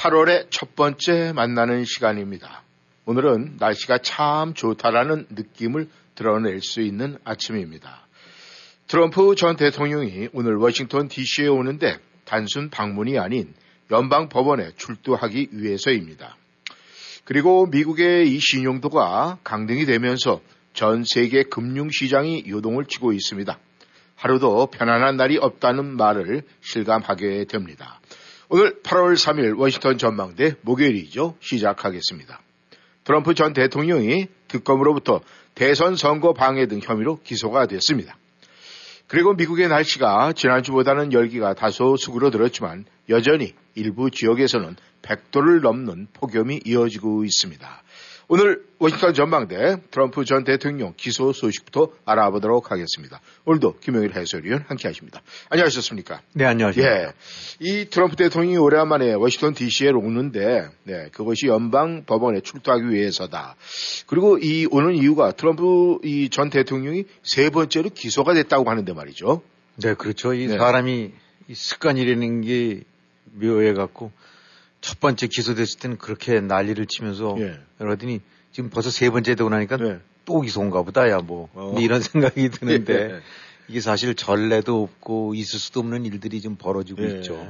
[0.00, 2.62] 8월의 첫 번째 만나는 시간입니다.
[3.04, 8.06] 오늘은 날씨가 참 좋다라는 느낌을 드러낼 수 있는 아침입니다.
[8.86, 13.52] 트럼프 전 대통령이 오늘 워싱턴 DC에 오는데 단순 방문이 아닌
[13.90, 16.34] 연방 법원에 출두하기 위해서입니다.
[17.24, 20.40] 그리고 미국의 이 신용도가 강등이 되면서
[20.72, 23.58] 전 세계 금융시장이 요동을 치고 있습니다.
[24.16, 27.99] 하루도 편안한 날이 없다는 말을 실감하게 됩니다.
[28.52, 31.36] 오늘 8월 3일 워싱턴 전망대 목요일이죠.
[31.38, 32.40] 시작하겠습니다.
[33.04, 35.20] 트럼프 전 대통령이 특검으로부터
[35.54, 38.16] 대선 선거 방해 등 혐의로 기소가 됐습니다.
[39.06, 47.82] 그리고 미국의 날씨가 지난주보다는 열기가 다소 수그러들었지만 여전히 일부 지역에서는 100도를 넘는 폭염이 이어지고 있습니다.
[48.32, 53.20] 오늘 워싱턴 전망대 트럼프 전 대통령 기소 소식부터 알아보도록 하겠습니다.
[53.44, 55.20] 오늘도 김영일 해설위원 함께 하십니다.
[55.48, 56.20] 안녕하셨습니까?
[56.34, 56.86] 네, 안녕하세요.
[56.86, 57.12] 예.
[57.58, 63.56] 이 트럼프 대통령이 오래간만에 워싱턴 DC에 오는데, 네, 그것이 연방 법원에 출두하기 위해서다.
[64.06, 69.42] 그리고 이 오는 이유가 트럼프 이 전 대통령이 세 번째로 기소가 됐다고 하는데 말이죠.
[69.82, 70.34] 네, 그렇죠.
[70.34, 70.56] 이 네.
[70.56, 71.10] 사람이
[71.48, 72.82] 이 습관이라는 게
[73.32, 74.12] 묘해 갖고
[74.80, 77.58] 첫 번째 기소됐을 때는 그렇게 난리를 치면서 예.
[77.78, 78.20] 그러더니
[78.52, 79.98] 지금 벌써 세 번째 되고 나니까 네.
[80.24, 81.48] 또 기소인가 보다, 야, 뭐.
[81.54, 81.76] 어.
[81.78, 83.20] 이런 생각이 드는데 예.
[83.68, 87.18] 이게 사실 전례도 없고 있을 수도 없는 일들이 좀 벌어지고 예.
[87.18, 87.46] 있죠.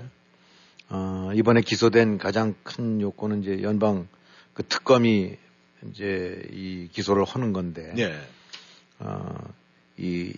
[0.89, 4.09] 어, 이번에 기소된 가장 큰 요건은 이제 연방
[4.55, 5.37] 그 특검이
[5.89, 8.15] 이제 이 기소를 하는 건데 네.
[8.99, 9.35] 어,
[9.97, 10.33] 이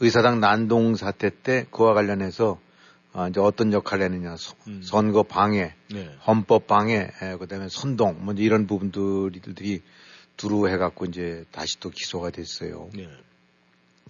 [0.00, 2.58] 의사당 난동 사태 때 그와 관련해서
[3.16, 4.82] 어, 이제 어떤 역할을 했느냐 서- 음.
[4.82, 6.14] 선거 방해, 네.
[6.26, 9.80] 헌법 방해, 에, 그다음에 선동, 뭐 이런 부분들이
[10.36, 12.90] 두루 해갖고 이제 다시 또 기소가 됐어요.
[12.94, 13.08] 네.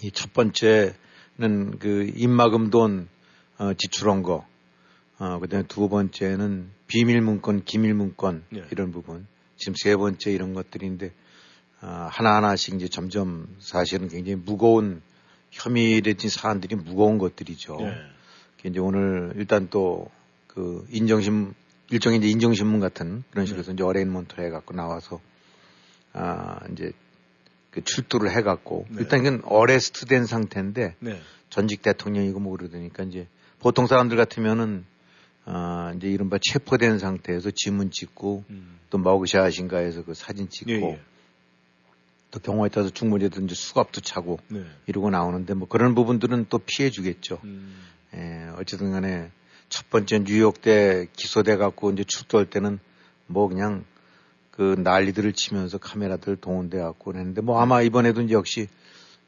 [0.02, 3.08] 이첫 번째는 그 입마금 돈
[3.58, 4.44] 어, 지출한 거,
[5.20, 8.64] 어, 그다음에 두 번째는 비밀 문건, 기밀 문건 네.
[8.72, 11.12] 이런 부분, 지금 세 번째 이런 것들인데
[11.80, 15.00] 아, 하나하나씩 이제 점점 사실은 굉장히 무거운
[15.52, 17.76] 혐의를 진 사안들이 무거운 것들이죠.
[18.66, 18.70] 네.
[18.70, 20.10] 이제 오늘 일단 또
[20.56, 21.52] 그 인정심
[21.90, 25.20] 일종의 이제 인정신문 같은 그런 식으로 해서 이제 arraignment 해갖고 나와서
[26.14, 26.92] 아 이제
[27.70, 28.96] 그 출두를 해갖고 네.
[29.00, 31.20] 일단 이건 arrest 된 상태인데 네.
[31.50, 33.28] 전직 대통령이고 뭐 그러더니까 이제
[33.58, 34.86] 보통 사람들 같으면은
[35.44, 38.78] 아 이제 이른바 체포된 상태에서 지문 찍고 음.
[38.88, 41.00] 또 mugshot인가에서 그 사진 찍고 예, 예.
[42.30, 44.64] 또 경우에 따라서 충분히도 이제 수갑도 차고 네.
[44.86, 47.40] 이러고 나오는데 뭐 그런 부분들은 또 피해 주겠죠.
[47.44, 47.76] 음.
[48.16, 49.30] 예, 어쨌든 간에
[49.68, 52.78] 첫 번째 뉴욕 때 기소돼 갖고 이제 출두할 때는
[53.26, 53.84] 뭐 그냥
[54.50, 58.68] 그 난리들을 치면서 카메라들 동원돼 갖고 그랬는데 뭐 아마 이번에도 이제 역시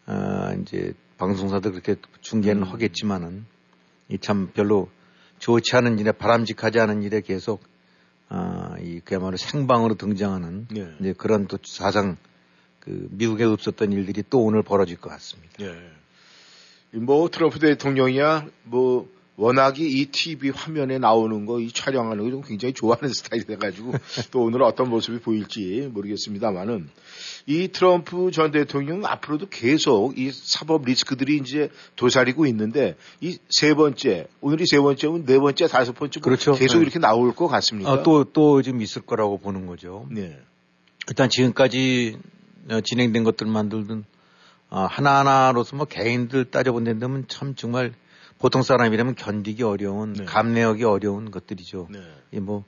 [0.07, 2.69] 아 이제 방송사들 그렇게 중계는 음.
[2.69, 3.45] 하겠지만은
[4.09, 4.89] 이 참 별로
[5.39, 7.63] 좋지 않은 일에 바람직하지 않은 일에 계속
[8.29, 10.89] 아이 그야말로 생방으로 등장하는 네.
[11.01, 12.17] 이제 그런 또 사상
[12.81, 15.53] 그 미국에 없었던 일들이 또 오늘 벌어질 것 같습니다.
[15.61, 15.79] 예.
[16.93, 22.75] 뭐 트럼프 대통령이야 뭐 워낙에 이 TV 화면에 나오는 거, 이 촬영하는 거 좀 굉장히
[22.75, 23.93] 좋아하는 스타일이 돼가지고
[24.33, 26.89] 또 오늘 어떤 모습이 보일지 모르겠습니다만은
[27.47, 34.27] 이 트럼프 전 대통령 앞으로도 계속 이 사법 리스크들이 이제 도사리고 있는데 이 세 번째
[34.41, 36.53] 오늘이 세 번째면 네 번째 다섯 번째 뭐 그렇죠.
[36.55, 36.83] 계속 네.
[36.83, 37.93] 이렇게 나올 것 같습니까?
[37.93, 40.07] 아, 또, 또 지금 있을 거라고 보는 거죠.
[40.11, 40.37] 네.
[41.09, 42.19] 일단 지금까지
[42.71, 44.05] 어, 진행된 것들만 들든
[44.71, 47.93] 어, 하나하나로서 뭐 개인들 따져본다면 참 정말
[48.39, 50.25] 보통 사람이라면 견디기 어려운 네.
[50.25, 51.89] 감내하기 어려운 것들이죠.
[51.91, 52.01] 네.
[52.33, 52.65] 이 뭐,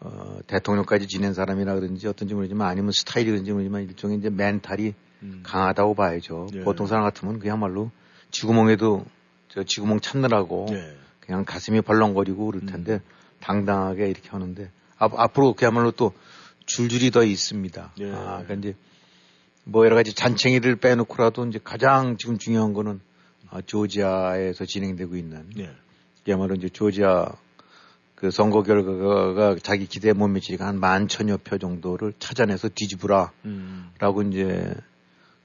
[0.00, 5.40] 어, 대통령까지 지낸 사람이라 그런지 어떤지 모르지만 아니면 스타일이 그런지 모르지만 일종의 이제 멘탈이 음.
[5.42, 6.48] 강하다고 봐야죠.
[6.52, 6.60] 네.
[6.60, 7.90] 보통 사람 같으면 그야말로
[8.30, 9.04] 쥐구멍에도
[9.48, 10.94] 저 쥐구멍 찾느라고 네.
[11.20, 13.00] 그냥 가슴이 벌렁거리고 그럴 텐데 음.
[13.40, 16.12] 당당하게 이렇게 하는데 앞, 앞으로 그야말로 또
[16.66, 17.92] 줄줄이 더 있습니다.
[18.00, 18.12] 예.
[18.12, 18.76] 아, 그러니까 이제
[19.70, 23.00] 뭐 여러 가지 잔챙이를 빼놓고라도 이제 가장 지금 중요한 거는
[23.50, 25.70] 아, 조지아에서 진행되고 있는 네.
[26.24, 27.32] 그야말로 이제 조지아
[28.14, 33.92] 그 선거 결과가 자기 기대에 못 미치니까 한 만 천여 표 정도를 찾아내서 뒤집으라라고 음.
[34.32, 34.74] 이제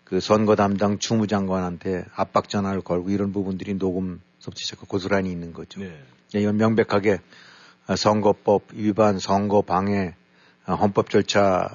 [0.06, 5.82] 그 선거 담당 주무장관한테 압박 전화를 걸고 이런 부분들이 녹음 섭취자가 고스란히 있는 거죠.
[5.82, 6.02] 네.
[6.36, 7.20] 예, 이건 명백하게
[7.98, 10.16] 선거법 위반, 선거 방해,
[10.66, 11.68] 헌법 절차를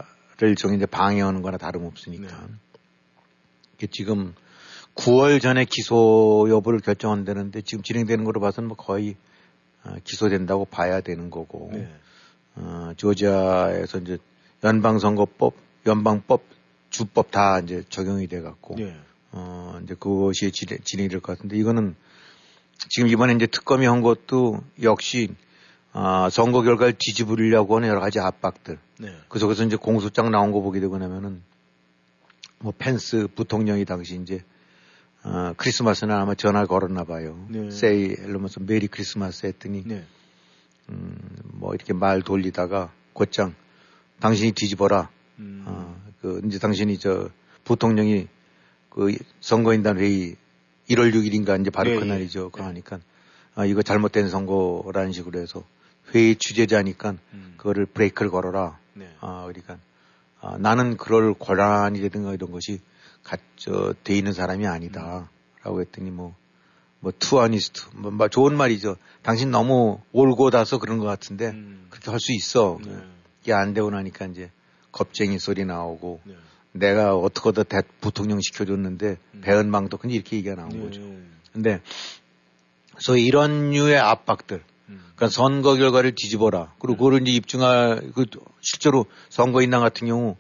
[0.47, 2.47] 일종의 이제 방해하는 거나 다름없으니까.
[3.79, 3.87] 네.
[3.91, 4.35] 지금
[4.95, 9.17] 9월 전에 기소 여부를 결정한다는데 지금 진행되는 거로 봐서는 뭐 거의
[9.85, 11.71] 어, 기소된다고 봐야 되는 거고.
[11.73, 11.89] 네.
[12.57, 14.19] 어, 조지아에서 이제
[14.65, 15.55] 연방선거법,
[15.87, 16.43] 연방법,
[16.91, 18.75] 주법 다 이제 적용이 돼 갖고.
[18.77, 18.97] 네.
[19.31, 21.95] 어, 이제 그것이 진행이 될 것 같은데 이거는
[22.89, 25.35] 지금 이번에 이제 특검이 한 것도 역시
[25.93, 28.79] 아, 선거 결과를 뒤집으려고 하는 여러 가지 압박들.
[28.99, 29.15] 네.
[29.29, 31.43] 그 속에서 이제 공소장 나온 거 보게 되고 나면은
[32.59, 34.43] 뭐 펜스 부통령이 당시 이제
[35.23, 37.47] 어, 크리스마스는 아마 전화 걸었나 봐요.
[37.49, 37.71] 네.
[37.71, 40.05] 세이 엘러면서 메리 크리스마스 했더니 네.
[40.91, 41.17] 음,
[41.55, 43.55] 뭐 이렇게 말 돌리다가 곧장
[44.21, 45.11] 당신이 뒤집어라.
[45.39, 45.65] 음.
[45.67, 47.31] 어, 그 이제 당신이 저
[47.65, 48.29] 부통령이
[48.91, 50.37] 그 선거인단 회의
[50.89, 52.45] 1월 6일인가 이제 바로 네, 그날이죠.
[52.45, 52.51] 네.
[52.53, 53.01] 그러니까
[53.55, 55.65] 아, 이거 잘못된 선거라는 식으로 해서
[56.15, 57.55] 회의 주제자니까 음.
[57.57, 58.79] 그거를 브레이크를 걸어라.
[58.99, 59.15] 네.
[59.21, 59.79] 아, 그러니까
[60.41, 62.81] 아, 나는 그럴 권한이라든가 이런 것이
[63.23, 65.29] 갖져 돼 있는 사람이 아니다.
[65.33, 65.39] 음.
[65.65, 66.35] 라고 했더니 뭐,
[67.01, 67.83] 뭐, too honest.
[67.95, 68.97] 뭐, 뭐, 좋은 말이죠.
[69.23, 71.87] 당신 너무 올곧아서 그런 것 같은데, 음.
[71.91, 72.79] 그렇게 할 수 있어.
[72.85, 72.97] 네.
[73.43, 74.51] 이게 안 되고 나니까 이제
[74.93, 76.35] 겁쟁이 소리 나오고, 네.
[76.73, 79.41] 내가 어떻게 더 대, 부통령 시켜줬는데, 음.
[79.43, 80.81] 배은망덕, 이렇게 얘기가 나온 네.
[80.81, 81.01] 거죠.
[81.53, 81.81] 근데,
[82.99, 86.73] 소위 이런 류의 압박들, 그러니까 선거 결과를 뒤집어라.
[86.79, 86.99] 그리고 네.
[86.99, 88.25] 그걸 이제 입증할 그
[88.61, 90.37] 실제로 선거인단 같은 경우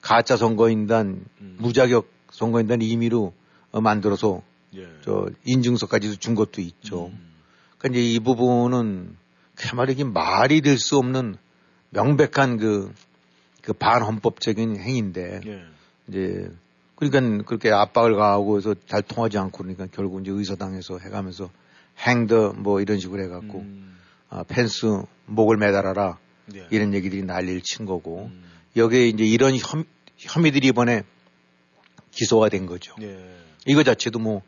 [0.00, 1.56] 가짜 선거인단 음.
[1.58, 3.32] 무자격 선거인단 임의로
[3.72, 4.42] 어, 만들어서
[4.76, 4.88] 예.
[5.04, 7.06] 저 인증서까지도 준 것도 있죠.
[7.06, 7.30] 음.
[7.78, 9.16] 그러니까 이제 이 부분은
[9.54, 11.36] 그야말로 이게 말이 될 수 없는
[11.90, 12.92] 명백한 그,
[13.62, 15.64] 그 반헌법적인 행위인데 예.
[16.08, 16.50] 이제
[16.94, 21.50] 그러니까 그렇게 압박을 가하고 해서 잘 통하지 않고 그러니까 결국 이제 의사당에서 해가면서
[22.06, 23.96] 행더 뭐 이런 식으로 해갖고 음.
[24.28, 26.66] 아, 펜스 목을 매달아라 네.
[26.70, 28.44] 이런 얘기들이 난리를 친 거고 음.
[28.76, 29.84] 여기에 이제 이런 혐,
[30.16, 31.02] 혐의들이 이번에
[32.10, 32.94] 기소가 된 거죠.
[32.98, 33.18] 네.
[33.66, 34.42] 이거 자체도 뭐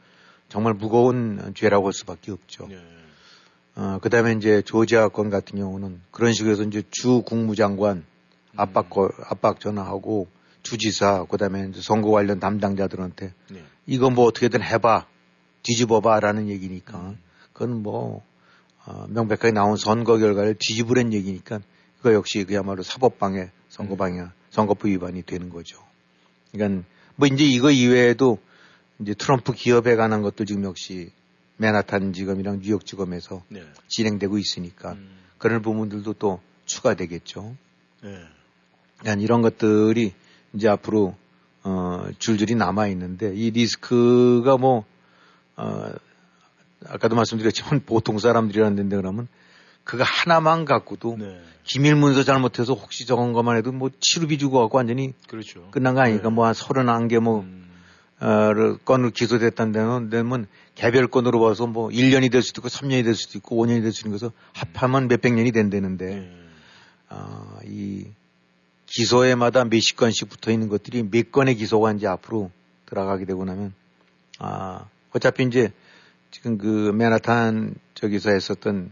[0.49, 2.66] 정말 무거운 죄라고 할 수밖에 없죠.
[2.69, 2.78] 네.
[3.75, 8.04] 어, 그 다음에 이제 조지아 건 같은 경우는 그런 식으로 해서 이제 주 국무장관
[8.56, 9.08] 압박, 음.
[9.28, 10.28] 압박 전화하고
[10.62, 13.64] 주지사, 그 다음에 선거 관련 담당자들한테 네.
[13.87, 15.06] 이거 뭐 어떻게든 해봐,
[15.62, 17.19] 뒤집어봐 라는 얘기니까 음.
[17.62, 18.25] 그건 뭐
[18.85, 21.61] 어, 명백하게 나온 선거 결과를 뒤집으란 얘기니까
[21.99, 24.31] 그거 역시 그야말로 사법방해, 선거방해, 음.
[24.50, 25.79] 선거법 위반이 되는 거죠.
[26.50, 28.41] 그러니까 뭐 이제 이거 이외에도
[28.99, 31.12] 이제 트럼프 기업에 관한 것도 지금 역시
[31.59, 33.62] 맨하탄 지검이랑 뉴욕 지검에서 네.
[33.87, 35.17] 진행되고 있으니까 음.
[35.38, 37.55] 그런 부분들도 또 추가되겠죠.
[38.03, 38.19] 네.
[38.99, 40.12] 그러니까 이런 것들이
[40.55, 41.14] 이제 앞으로
[41.62, 44.85] 어, 줄줄이 남아 있는데 이 리스크가 뭐
[45.56, 45.93] 어,
[46.88, 49.29] 아까도 말씀드렸지만 보통 사람들이라는 데인데 그러면
[49.84, 51.40] 그거 하나만 갖고도 네.
[51.64, 55.69] 기밀 문서 잘못해서 혹시 적은 것만 해도 뭐 치료비 주고 갖고 완전히 그렇죠.
[55.70, 56.34] 끝난 거 아니니까 네.
[56.34, 57.62] 뭐한 서른 한 개 뭐 음.
[58.20, 60.46] 어, 건으로 기소됐다는 데는 되면
[60.76, 64.08] 개별 건으로 봐서 뭐 1년이 될 수도 있고 3년이 될 수도 있고 5년이 될 수도
[64.08, 66.32] 있는 것서 합하면 몇백 년이 된다는데 네.
[67.11, 68.06] 어, 이
[68.87, 72.52] 기소에마다 몇십 건씩 붙어 있는 것들이 몇 건의 기소가 이제 앞으로
[72.87, 73.75] 들어가게 되고 나면
[74.38, 75.73] 아 어차피 이제
[76.32, 78.90] 지금 그 맨하탄 저기서 했었던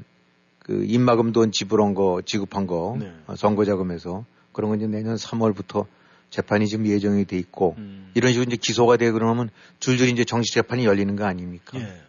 [0.61, 3.13] 그 입마금 돈 지불한 거 지급한 거 네.
[3.27, 5.87] 어, 선거 자금에서 그런 건 이제 내년 3월부터
[6.31, 8.13] 재판이 지금 예정이 돼 있고 음.
[8.15, 9.51] 이런 식으로 이제 기소가 되고 그러면
[9.81, 11.77] 줄줄이 이제 정식 재판이 열리는 거 아닙니까?
[11.81, 12.01] 예.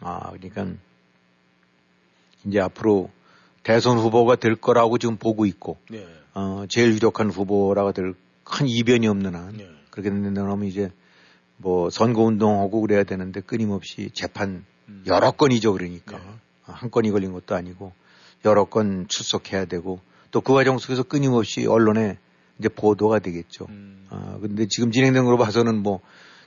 [0.00, 0.78] 아 그러니까
[2.44, 3.10] 이제 앞으로
[3.64, 6.06] 대선 후보가 될 거라고 지금 보고 있고 예.
[6.34, 8.14] 어 제일 유력한 후보라고 될
[8.48, 9.68] 큰 이변이 없는 한 예.
[9.90, 10.90] 그렇게 된다면 이제
[11.58, 15.04] 뭐 선거 운동하고 그래야 되는데 끊임없이 재판 음.
[15.06, 16.24] 여러 건이죠 그러니까 네.
[16.62, 17.92] 한 건이 걸린 것도 아니고
[18.44, 20.00] 여러 건 출석해야 되고
[20.30, 22.18] 또 그 과정 속에서 끊임없이 언론에
[22.58, 23.66] 이제 보도가 되겠죠.
[23.68, 24.06] 음.
[24.10, 26.00] 아 근데 지금 진행된 걸로 봐서는 뭐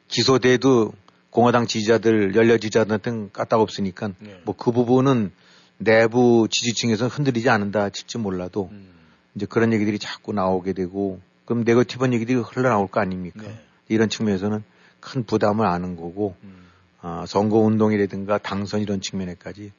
[0.08, 0.94] 기소돼도
[1.30, 4.41] 공화당 지지자들 연려 지지자들한테는 까딱 없으니까 네.
[4.44, 5.32] 뭐그 부분은
[5.77, 8.89] 내부 지지층에서 흔들리지 않는다 칠지 몰라도 음.
[9.36, 13.44] 이제 그런 얘기들이 자꾸 나오게 되고 그럼 네거티브한 얘기들이 흘러나올 거 아닙니까?
[13.44, 13.60] 네.
[13.88, 14.63] 이런 측면에서는
[15.01, 16.67] 큰 부담을 아는 거고 음.
[17.01, 19.72] 어, 선거 운동이라든가 당선 이런 측면에까지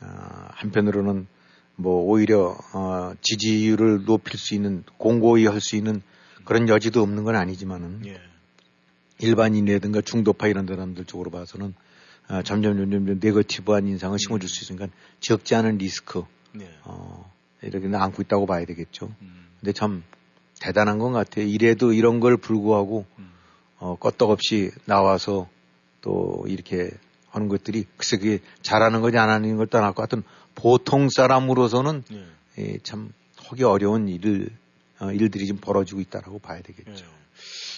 [0.00, 0.06] 어,
[0.50, 1.26] 한편으로는
[1.76, 6.02] 뭐 오히려 어, 지지율을 높일 수 있는 공고히 할 수 있는
[6.44, 8.20] 그런 여지도 없는 건 아니지만은 예.
[9.20, 11.74] 일반인이라든가 중도파 이런 사람들 쪽으로 봐서는
[12.28, 14.88] 어, 점점 점점 네거티브한 인상을 심어줄 수 있으니까
[15.20, 16.24] 적지 않은 리스크
[16.60, 16.70] 예.
[16.84, 17.30] 어,
[17.62, 19.14] 이렇게 안고 있다고 봐야 되겠죠.
[19.20, 19.46] 음.
[19.60, 20.02] 근데 참
[20.60, 21.44] 대단한 것 같아요.
[21.46, 23.30] 이래도 이런 걸 불구하고 음.
[23.78, 25.48] 어, 껐떡없이 나와서
[26.00, 26.90] 또 이렇게
[27.30, 30.22] 하는 것들이 글쎄 그게 잘하는 거지 안 하는 걸 떠나고 하여튼
[30.54, 32.26] 보통 사람으로서는 예.
[32.58, 34.48] 예, 참 하기 어려운 일을
[35.00, 37.04] 어, 일들이 좀 벌어지고 있다라고 봐야 되겠죠.
[37.04, 37.18] 예.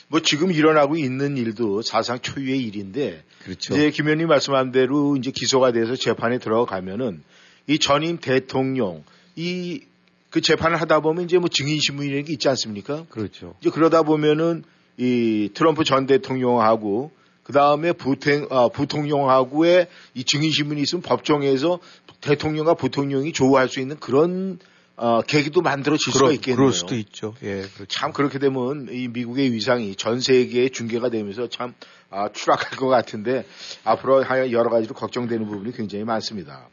[0.08, 3.74] 뭐 지금 일어나고 있는 일도 사상 초유의 일인데 그렇죠.
[3.74, 7.22] 이제 김 의원님 말씀한 대로 이제 기소가 돼서 재판에 들어가면은
[7.66, 9.04] 이 전임 대통령
[9.36, 9.82] 이
[10.30, 13.04] 그 재판을 하다 보면 이제 뭐 증인 신문이라는 게 있지 않습니까?
[13.10, 13.54] 그렇죠.
[13.60, 14.62] 이제 그러다 보면은
[15.00, 17.10] 이 트럼프 전 대통령하고
[17.42, 21.80] 그 다음에 부행, 아, 부통령하고의 이 증인신문이 있으면 법정에서
[22.20, 24.58] 대통령과 부통령이 조우할 수 있는 그런
[24.96, 26.56] 어, 계기도 만들어질 수가 그럴, 있겠네요.
[26.56, 27.34] 그럴 수도 있죠.
[27.42, 27.86] 예, 그렇죠.
[27.86, 31.72] 참 그렇게 되면 이 미국의 위상이 전 세계에 중계가 되면서 참
[32.10, 33.46] 아, 추락할 것 같은데
[33.84, 36.68] 앞으로 여러 가지로 걱정되는 부분이 굉장히 많습니다.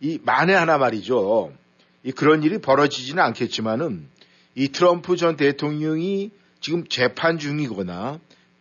[0.00, 1.52] 이 만에 하나 말이죠.
[2.02, 4.08] 이 그런 일이 벌어지지는 않겠지만은
[4.56, 8.18] 이 트럼프 전 대통령이 지금 재판 중이거나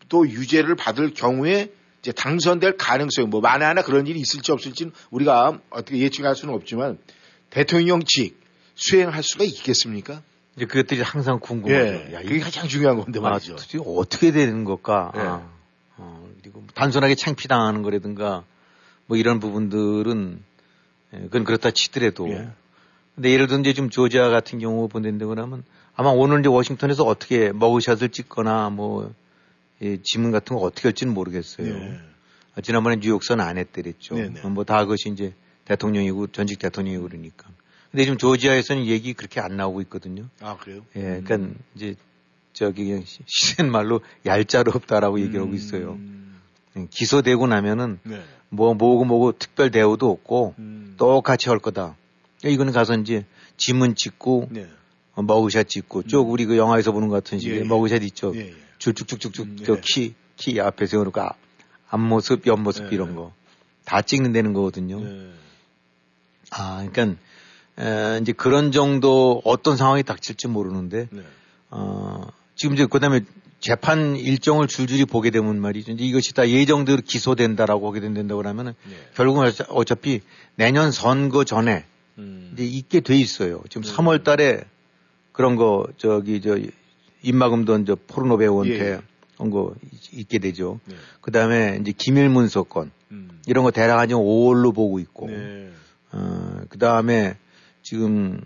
[0.10, 5.60] 또 유죄를 받을 경우에 이제 당선될 가능성 뭐 만에 하나 그런 일이 있을지 없을지는 우리가
[5.70, 6.98] 어떻게 예측할 수는 없지만
[7.52, 8.42] 대통령직
[8.76, 10.22] 수행할 수가 있겠습니까?
[10.56, 11.86] 이제 그것들이 항상 궁금하죠.
[11.86, 13.56] 예, 야, 이게 가장 중요한 건데 아, 말이죠.
[13.56, 15.12] 도대체 어떻게 되는 걸까?
[15.16, 15.20] 예.
[15.20, 15.50] 아,
[15.98, 18.44] 어, 그리고 단순하게 창피당하는 거라든가
[19.06, 20.44] 뭐 이런 부분들은
[21.14, 22.50] 예, 그건 그렇다 치더라도 예.
[23.16, 25.64] 근데 예를 들어 이제 좀 조지아 같은 경우 본다고 하면
[25.96, 29.14] 아마 오늘 이제 워싱턴에서 어떻게 머그샷을 찍거나 뭐
[29.82, 31.68] 예, 지문 같은 거 어떻게 할지는 모르겠어요.
[31.68, 32.00] 예.
[32.56, 34.16] 아, 지난번에 뉴욕선 안 했더랬죠.
[34.16, 34.42] 네네.
[34.42, 35.34] 뭐다 그것이 이제
[35.66, 37.48] 대통령이고 전직 대통령이고 그러니까.
[37.92, 40.26] 근데 지금 조지아에서는 얘기 그렇게 안 나오고 있거든요.
[40.42, 40.82] 아 그래요?
[40.96, 41.96] 예, 그러니까 이제
[42.54, 45.94] 저기 시- 시센 말로 얄짤 없다라고 얘기를 하고 있어요.
[45.94, 46.40] 음,
[46.78, 48.22] 예, 기소되고 나면은 네.
[48.50, 51.82] 뭐 뭐고 뭐고 특별 대우도 없고 음, 똑같이 할 거다.
[52.46, 53.26] 야, 이거는 가서 이제
[53.58, 54.68] 지문 찍고 네.
[55.22, 57.64] 어, 머그샷 찍고 쭉 우리 그 영화에서 보는 것 같은 식의 예, 예.
[57.64, 58.34] 머그샷 있죠.
[58.36, 58.54] 예, 예.
[58.80, 59.82] 줄쭉쭉쭉쭉 음, 저 예.
[59.82, 61.34] 키키 앞에 세워놓고 아-
[61.90, 63.16] 앞모습 옆모습 예, 이런 예.
[63.16, 65.00] 거다 찍는다는 거거든요.
[65.00, 65.30] 네.
[66.52, 67.20] 아, 그러니까
[67.80, 71.22] 에, 이제 그런 정도 어떤 상황이 닥칠지 모르는데 네.
[71.70, 73.22] 어, 지금 이제 그 다음에
[73.60, 75.92] 재판 일정을 줄줄이 보게 되면 말이죠.
[75.92, 78.96] 이제 이것이 다 예정대로 기소된다라고 하게 된다고 그러면은 네.
[79.16, 80.22] 결국은 어차- 어차피
[80.56, 81.86] 내년 선거 전에
[82.18, 83.62] 음, 이제 있게 돼 있어요.
[83.70, 83.96] 지금 음.
[83.96, 84.64] 3월 달에
[85.32, 86.58] 그런 거 저기 저
[87.22, 89.02] 입마금 던저 포르노 배우한테 예, 예.
[89.38, 89.74] 한거
[90.12, 90.80] 있게 되죠.
[90.86, 90.96] 네.
[91.22, 95.72] 그 다음에 이제 기밀문서 건 음, 이런 거 대략 한 5월로 보고 있고 네.
[96.12, 97.38] 어, 그 다음에
[97.82, 98.42] 지금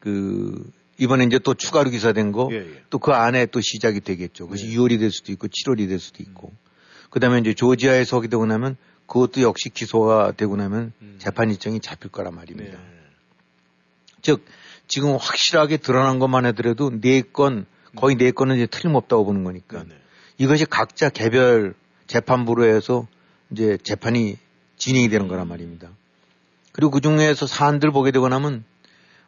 [0.00, 2.82] 그 이번에 이제 또 추가로 기사된 거 예, 예.
[2.90, 4.46] 또그 안에 또 시작이 되겠죠.
[4.46, 4.76] 그것이 네.
[4.76, 6.52] 6월이 될 수도 있고 7월이 될 수도 있고.
[7.10, 11.16] 그 다음에 이제 조지아에 서게 되고 나면 그것도 역시 기소가 되고 나면 음.
[11.18, 12.78] 재판 일정이 잡힐 거란 말입니다.
[12.78, 12.84] 네.
[14.22, 14.44] 즉
[14.88, 19.88] 지금 확실하게 드러난 것만 하더라도 네 건 거의 네 건은 이제 틀림없다고 보는 거니까 네,
[19.90, 19.94] 네.
[20.38, 21.74] 이것이 각자 개별
[22.06, 23.06] 재판부로 해서
[23.50, 24.38] 이제 재판이
[24.76, 25.90] 진행이 되는 거란 말입니다.
[26.72, 28.64] 그리고 그 중에서 사안들 보게 되고 나면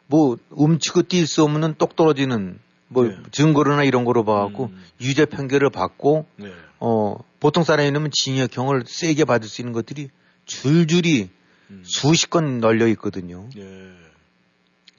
[0.07, 3.17] 뭐 움츠고 뛸 수 없는 똑 떨어지는 뭐 네.
[3.31, 4.83] 증거로나 이런 거로 봐갖고 음.
[5.01, 6.51] 유죄 판결을 받고 네.
[6.79, 10.09] 어 보통 사람이면 징역형을 세게 받을 수 있는 것들이
[10.45, 11.29] 줄줄이
[11.71, 11.83] 음.
[11.85, 13.47] 수십 건 널려 있거든요.
[13.55, 13.91] 네.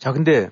[0.06, 0.50] 자 근데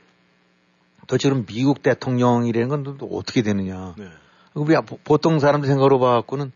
[1.07, 3.95] 도대체로 미국 대통령이라는 건 또 어떻게 되느냐?
[3.97, 4.09] 네.
[4.55, 6.51] 우리 보- 보통 사람들 생각으로 봐갖고는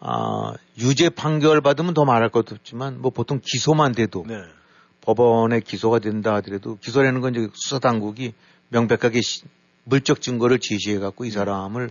[0.00, 4.34] 아, 유죄 판결 받으면 더 말할 것도 없지만 뭐 보통 기소만 돼도 네.
[5.00, 8.32] 법원에 기소가 된다 하더라도 기소라는 건 이제 수사 당국이
[8.70, 9.44] 명백하게 시-
[9.84, 11.90] 물적 증거를 제시해 갖고 이 사람을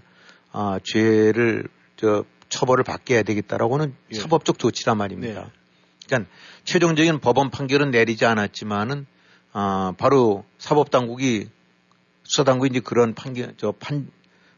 [0.52, 4.16] 아, 죄를 저 처벌을 받게 해야 되겠다라고는 예.
[4.18, 5.42] 사법적 조치란 말입니다.
[5.42, 5.48] 네.
[6.06, 6.30] 그러니까
[6.66, 9.06] 최종적인 법원 판결은 내리지 않았지만은
[9.54, 11.50] 아, 바로 사법 당국이
[12.24, 14.08] 수사 당국이 이제 그런 판결 저 판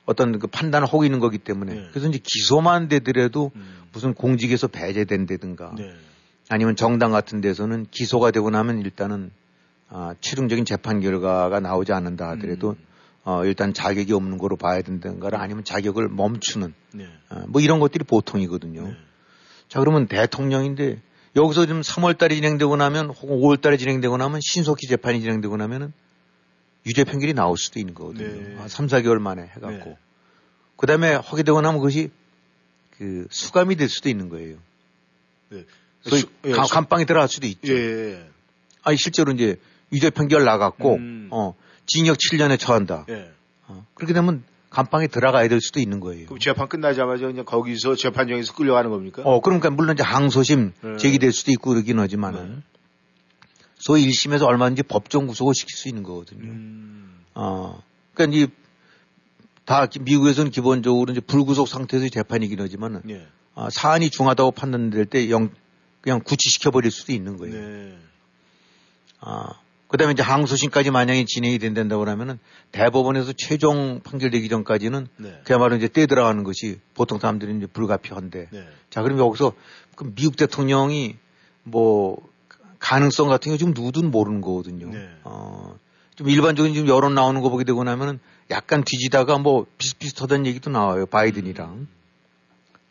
[0.06, 1.88] 어떤 그 판단을 하고 있는 거기 때문에 네.
[1.92, 3.82] 그래서 이제 기소만 되더라도 음.
[3.94, 5.94] 무슨 공직에서 배제된다든가 네.
[6.50, 9.32] 아니면 정당 같은 데서는 기소가 되고 나면 일단은
[9.90, 12.86] 아, 최종적인 재판 결과가 나오지 않는다 하더라도 음.
[13.24, 17.08] 어, 일단 자격이 없는 거로 봐야 된다든가 아니면 자격을 멈추는 네.
[17.30, 18.88] 어, 뭐 이런 것들이 보통이거든요.
[18.88, 18.96] 네.
[19.68, 21.02] 자 그러면 대통령인데
[21.36, 25.94] 여기서 지금 3월 달에 진행되고 나면 혹은 5월 달에 진행되고 나면 신속히 재판이 진행되고 나면은
[26.86, 28.28] 유죄 판결이 나올 수도 있는 거거든요.
[28.28, 28.58] 네.
[28.60, 29.90] 아, 3, 4개월 만에 해갖고.
[29.92, 29.98] 네.
[30.78, 32.10] 그 다음에 하게 되고 나면 그것이
[32.98, 34.58] 그 수감이 될 수도 있는 거예요.
[35.50, 35.66] 네.
[36.02, 37.72] 소위 수- 예, 감방에 들어갈 수도 있죠.
[37.74, 38.28] 예.
[38.84, 39.58] 아니 실제로 이제
[39.94, 41.28] 유죄 판결 나갔고 음.
[41.32, 41.54] 어
[41.86, 43.06] 징역 7년에 처한다.
[43.10, 43.32] 예.
[43.68, 46.26] 어, 그렇게 되면 감방에 들어가야 될 수도 있는 거예요.
[46.26, 49.22] 그럼 재판 끝나자마자 그냥 거기서 재판정에서 끌려가는 겁니까?
[49.26, 50.98] 어 그러니까 물론 이제 항소심 네.
[50.98, 52.62] 제기될 수도 있고 그러긴 하지만은 네.
[53.76, 56.44] 소위 1심에서 얼마든지 법정 구속을 시킬 수 있는 거거든요.
[56.50, 57.20] 음.
[57.36, 57.82] 어
[58.14, 58.52] 그러니까 이제
[59.66, 63.28] 다 기- 미국에서는 기본적으로 이제 불구속 상태에서 재판이긴 하지만은 예.
[63.56, 65.50] 아, 사안이 중하다고 판단될 때 영,
[66.00, 67.54] 그냥 구치시켜 버릴 수도 있는 거예요.
[67.60, 67.98] 네.
[69.20, 69.50] 아,
[69.92, 72.40] 그 다음에 이제 항소심까지 만약에 진행이 된다고 하면은
[72.72, 75.42] 대법원에서 최종 판결되기 전까지는 네.
[75.44, 78.48] 그야말로 이제 떼 들어가는 것이 보통 사람들이 이제 불가피한데.
[78.52, 78.68] 네.
[78.90, 79.52] 자, 그럼 여기서
[79.96, 81.18] 그 미국 대통령이
[81.64, 82.16] 뭐
[82.80, 84.90] 가능성 같은 게 지금 누구든 모르는 거거든요.
[84.90, 85.10] 네.
[85.26, 85.76] 어,
[86.16, 91.06] 좀 일반적인 지금 여론 나오는 거 보게 되고 나면은 약간 뒤지다가 뭐 비슷비슷하다는 얘기도 나와요.
[91.06, 91.88] 바이든이랑.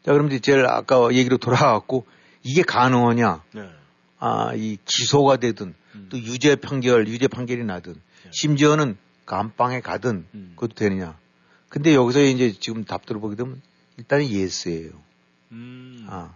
[0.04, 2.04] 자, 그럼 이제 제일 아까 얘기로 돌아왔고
[2.42, 3.42] 이게 가능하냐.
[3.54, 3.70] 네.
[4.20, 6.06] 아, 이 기소가 되든 음.
[6.10, 8.30] 또 유죄 판결, 유죄 판결이 나든 네.
[8.32, 8.96] 심지어는
[9.26, 10.52] 감방에 가든 음.
[10.54, 11.18] 그것도 되느냐.
[11.68, 13.60] 근데 여기서 이제 지금 답들을 보게 되면
[13.96, 14.90] 일단은 예스예요.
[15.52, 16.06] 음.
[16.08, 16.34] 아.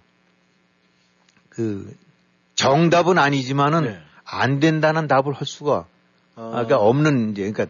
[1.50, 1.94] 그
[2.54, 4.00] 정답은 아니지만은 네.
[4.24, 5.86] 안 된다는 답을 할 수가
[6.36, 7.66] 아, 아, 그러니까 없는 이제 그러니까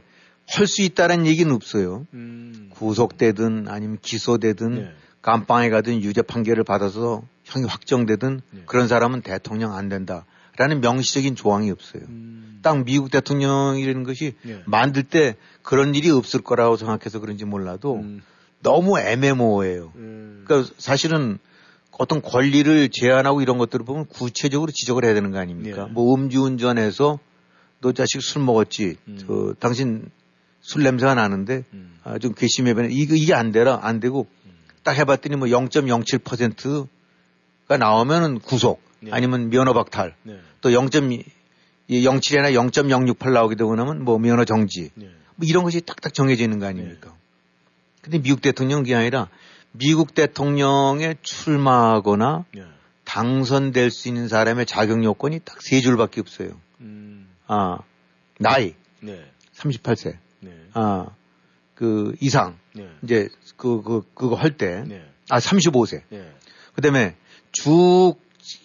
[0.46, 2.06] 할 수 있다는 얘기는 없어요.
[2.12, 2.70] 음.
[2.74, 4.92] 구속되든 아니면 기소되든 네.
[5.22, 8.62] 감방에 가든 유죄 판결을 받아서 형이 확정되든 네.
[8.66, 12.02] 그런 사람은 대통령 안 된다라는 명시적인 조항이 없어요.
[12.08, 12.58] 음.
[12.62, 14.62] 딱 미국 대통령이라는 것이 네.
[14.64, 18.22] 만들 때 그런 일이 없을 거라고 생각해서 그런지 몰라도 음.
[18.62, 19.92] 너무 애매모호해요.
[19.96, 20.44] 음.
[20.46, 21.38] 그러니까 사실은
[21.92, 25.84] 어떤 권리를 제한하고 이런 것들을 보면 구체적으로 지적을 해야 되는 거 아닙니까?
[25.84, 25.92] 네.
[25.92, 27.18] 뭐 음주운전해서
[27.80, 28.96] 너 자식 술 먹었지.
[29.06, 29.18] 음.
[29.20, 30.10] 저 당신
[30.60, 31.98] 술 냄새가 나는데 음.
[32.02, 32.88] 아, 좀 괘씸해.
[32.90, 34.26] 이거 이게 안 되라 안 되고
[34.82, 36.88] 딱 해봤더니 뭐 0.07%
[37.68, 39.10] 가 나오면은 구속 네.
[39.12, 40.38] 아니면 면허 박탈 네.
[40.60, 41.24] 또 0.07이나
[41.88, 45.06] 0.068 나오게 되고 나면 뭐 면허 정지 네.
[45.36, 47.14] 뭐 이런 것이 딱딱 정해져 있는 거 아닙니까?
[48.02, 49.28] 근데 미국 대통령은 그게 아니라
[49.72, 52.62] 미국 대통령에 출마하거나 네.
[53.04, 56.50] 당선될 수 있는 사람의 자격 요건이 딱 세 줄밖에 없어요.
[56.80, 57.28] 음.
[57.46, 57.78] 아,
[58.38, 59.24] 나이 네.
[59.54, 60.16] 38세.
[60.40, 60.52] 네.
[60.74, 61.08] 아,
[61.74, 62.88] 그 이상 네.
[63.02, 64.84] 이제 그, 그, 그거 할 때.
[64.86, 65.04] 네.
[65.30, 66.02] 아, 35세.
[66.10, 66.32] 네.
[66.74, 67.16] 그 다음에
[67.54, 68.16] 쭉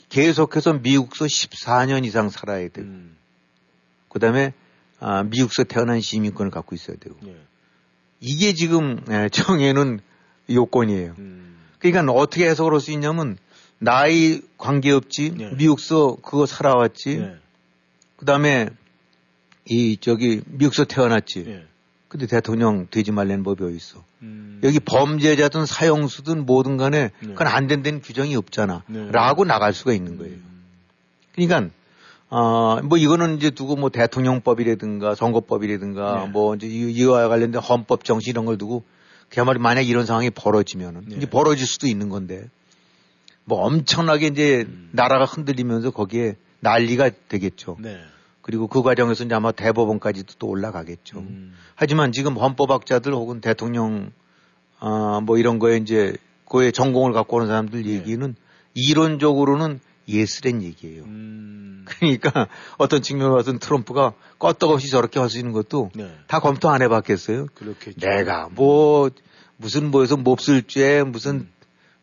[0.09, 2.87] 계속해서 미국서 14년 이상 살아야 되고.
[2.87, 3.15] 음.
[4.09, 4.53] 그 다음에
[4.99, 7.15] 아, 미국서 태어난 시민권을 갖고 있어야 되고.
[7.21, 7.35] 네.
[8.19, 10.01] 이게 지금 에, 정해놓은
[10.49, 11.15] 요건이에요.
[11.19, 11.57] 음.
[11.79, 13.37] 그러니까 어떻게 해석을 할 수 있냐면
[13.77, 15.51] 나이 관계없지 네.
[15.55, 17.35] 미국서 그거 살아왔지 네.
[18.17, 18.67] 그 다음에
[19.65, 21.65] 이 저기 미국서 태어났지 네.
[22.09, 24.59] 근데 대통령 되지 말라는 법이 어디 있어 음.
[24.63, 27.27] 여기 범죄자든 사형수든 뭐든 간에 네.
[27.29, 29.09] 그건 안 된다는 규정이 없잖아 네.
[29.11, 30.63] 라고 나갈 수가 있는 거예요 음.
[31.35, 31.69] 그러니까
[32.31, 36.31] 아, 뭐 이거는 이제 두고 뭐 대통령법이라든가 선거법이라든가 네.
[36.31, 38.83] 뭐 이제 이- 이와 관련된 헌법 정신 이런 걸 두고
[39.29, 41.15] 그야말로 만약 이런 상황이 벌어지면은 네.
[41.17, 42.49] 이제 벌어질 수도 있는 건데
[43.45, 44.89] 뭐 엄청나게 이제 음.
[44.91, 47.77] 나라가 흔들리면서 거기에 난리가 되겠죠.
[48.39, 48.49] 네.
[48.49, 51.19] 그리고 그 과정에서 이제 아마 대법원까지도 또 올라가겠죠.
[51.19, 51.53] 음.
[51.75, 54.11] 하지만 지금 헌법학자들 혹은 대통령
[54.79, 56.15] 아, 뭐 이런 거에 이제
[56.49, 57.89] 그의 전공을 갖고 오는 사람들 네.
[57.89, 58.35] 얘기는
[58.73, 61.03] 이론적으로는 예스란 얘기예요.
[61.03, 61.85] 음.
[61.85, 62.47] 그러니까
[62.77, 66.11] 어떤 측면으로 봐서는 트럼프가 껐떡없이 저렇게 할 수 있는 것도 네.
[66.27, 67.47] 다 검토 안 해봤겠어요.
[67.53, 67.99] 그렇겠죠.
[67.99, 69.09] 내가 뭐
[69.57, 71.49] 무슨 뭐해서 몹쓸 죄 무슨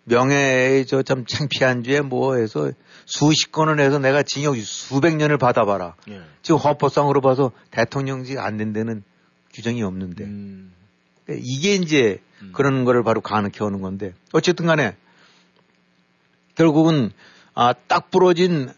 [0.09, 2.73] 명예에 저 참 창피한 죄 뭐 해서
[3.05, 5.95] 수십 건을 해서 내가 징역 수백 년을 받아봐라.
[6.11, 6.21] 예.
[6.42, 9.03] 지금 헌법상으로 봐서 대통령직 안 된다는
[9.53, 10.73] 규정이 없는데 음.
[11.29, 12.51] 이게 이제 음.
[12.53, 14.97] 그런 거를 바로 가능해 오는 건데 어쨌든 간에
[16.55, 17.11] 결국은
[17.55, 18.71] 아, 딱 부러진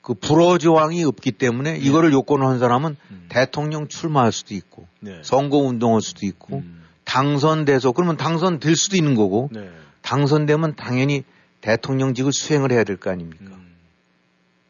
[0.00, 3.14] 그 불어 조항이 없기 때문에 이거를 요건을 한 사람은 네.
[3.14, 3.26] 음.
[3.28, 5.20] 대통령 출마할 수도 있고 네.
[5.22, 6.84] 선거 운동할 수도 있고 음.
[7.04, 9.68] 당선돼서 그러면 당선될 수도 있는 거고 네.
[10.06, 11.24] 당선되면 당연히
[11.60, 13.44] 대통령직을 수행을 해야 될 거 아닙니까?
[13.46, 13.74] 음.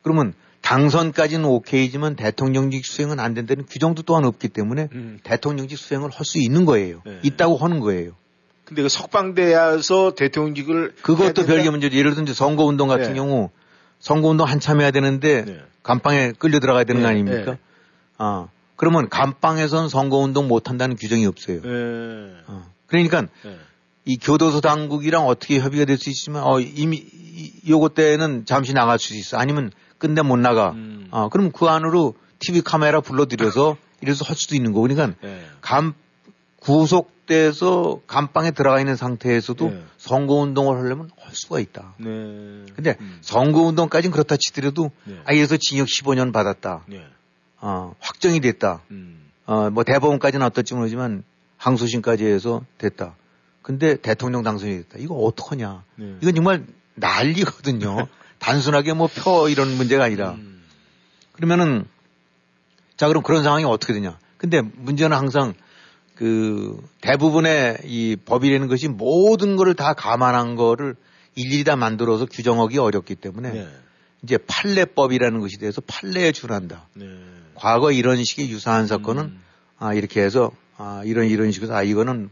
[0.02, 5.20] 그러면 당선까지는 오케이지만 대통령직 수행은 안 된다는 규정도 또한 없기 때문에 음.
[5.22, 7.02] 대통령직 수행을 할 수 있는 거예요.
[7.04, 7.20] 네.
[7.22, 8.12] 있다고 하는 거예요.
[8.64, 11.46] 근데 그 석방돼서 대통령직을 그것도?
[11.46, 11.96] 별개 문제죠.
[11.96, 13.14] 예를 들면 선거운동 같은 네.
[13.14, 13.50] 경우
[14.00, 15.60] 선거운동 한참 해야 되는데 네.
[15.84, 17.52] 감방에 끌려 들어가야 되는 거 네, 아닙니까?
[17.52, 17.58] 네.
[18.18, 21.60] 아 그러면 감방에선 선거운동 못 한다는 규정이 없어요.
[21.62, 21.68] 네.
[22.48, 22.64] 어.
[22.88, 23.56] 그러니까 네.
[24.06, 28.98] 이 교도소 당국이랑 어떻게 협의가 될 수 있지만 어 이미 이- 요거 때는 잠시 나갈
[28.98, 29.36] 수 있어.
[29.36, 30.70] 아니면 끝내 못 나가.
[30.70, 31.08] 음.
[31.10, 34.86] 아 그럼 그 안으로 TV 카메라 불러들여서 이래서 할 수도 있는 거고.
[34.86, 35.44] 그러니까 네.
[35.60, 35.94] 감
[36.60, 39.82] 구속돼서 감방에 들어가 있는 상태에서도 네.
[39.98, 41.94] 선거 운동을 하려면 할 수가 있다.
[41.98, 42.06] 네.
[42.74, 43.18] 근데 음.
[43.22, 45.16] 선거 운동까지는 그렇다 치더라도 네.
[45.24, 46.84] 아 여기서 징역 15년 받았다.
[46.86, 47.04] 네.
[47.60, 48.82] 어, 확정이 됐다.
[48.90, 49.30] 음.
[49.46, 51.24] 어, 뭐 대법원까지는 어떨지 모르지만
[51.56, 53.14] 항소심까지 해서 됐다.
[53.66, 54.98] 근데 대통령 당선이 됐다.
[55.00, 55.82] 이거 어떡하냐.
[55.96, 56.14] 네.
[56.20, 58.06] 이건 정말 난리거든요.
[58.38, 60.34] 단순하게 뭐 표 이런 문제가 아니라.
[60.34, 60.62] 음.
[61.32, 61.84] 그러면은
[62.96, 64.20] 자 그럼 그런 상황이 어떻게 되냐.
[64.36, 65.54] 근데 문제는 항상
[66.14, 70.94] 그 대부분의 이 법이라는 것이 모든 거를 다 감안한 거를
[71.34, 73.68] 일일이 다 만들어서 규정하기 어렵기 때문에 네.
[74.22, 76.86] 이제 판례법이라는 것이 돼서 판례에 준한다.
[76.94, 77.04] 네.
[77.56, 79.42] 과거 이런 식의 유사한 사건은 음.
[79.76, 82.30] 아 이렇게 해서 아 이런 이런 식으로 아 이거는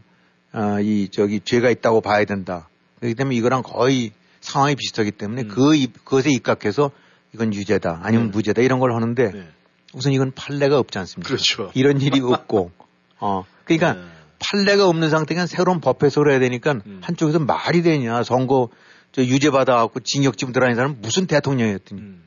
[0.55, 2.69] 아이 저기 죄가 있다고 봐야 된다.
[2.99, 5.47] 그렇기 때문에 이거랑 거의 상황이 비슷하기 때문에 음.
[5.49, 6.91] 그 입- 그것에 입각해서
[7.33, 8.31] 이건 유죄다 아니면 네.
[8.31, 9.47] 무죄다 이런 걸 하는데 네.
[9.93, 11.27] 우선 이건 판례가 없지 않습니까?
[11.27, 11.71] 그렇죠.
[11.75, 12.71] 이런 일이 없고
[13.19, 14.01] 어 그러니까 네.
[14.39, 16.99] 판례가 없는 상태가 새로운 법 해석을 해야 되니까 음.
[17.03, 18.69] 한쪽에서 말이 되냐 선거
[19.11, 22.23] 저 유죄 받아갖고 징역집 들어가는 사람은 무슨 대통령이었더니 음.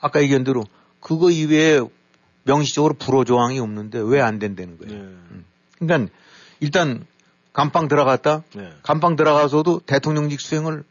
[0.00, 0.64] 아까 얘기한 대로
[1.00, 1.80] 그거 이외에
[2.44, 5.02] 명시적으로 불허 조항이 없는데 왜 안 된다는 거예요.
[5.02, 5.40] 네.
[5.78, 6.12] 그러니까
[6.60, 7.06] 일단
[7.54, 8.68] 감방 들어갔다 네.
[8.82, 10.82] 감방 들어가서도 대통령직 수행을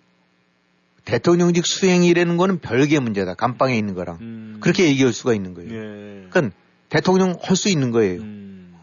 [1.05, 3.33] 대통령직 수행이라는 거는 별개의 문제다.
[3.35, 4.57] 감방에 있는 거랑 음.
[4.61, 5.69] 그렇게 얘기할 수가 있는 거예요.
[5.71, 6.27] 예.
[6.29, 6.55] 그러니까
[6.89, 8.21] 대통령 할 수 있는 거예요.
[8.21, 8.75] 음.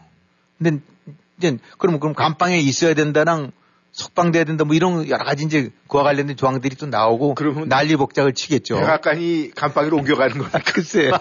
[0.59, 0.79] 근데
[1.37, 3.51] 이제 그럼 그럼 감방에 있어야 된다랑
[3.93, 8.75] 석방돼야 된다 뭐 이런 여러 가지 이제 그와 관련된 조항들이 또 나오고 난리 복작을 치겠죠.
[8.75, 10.59] 백악관이 감방으로 옮겨가는 거니까.
[10.71, 11.11] 글쎄.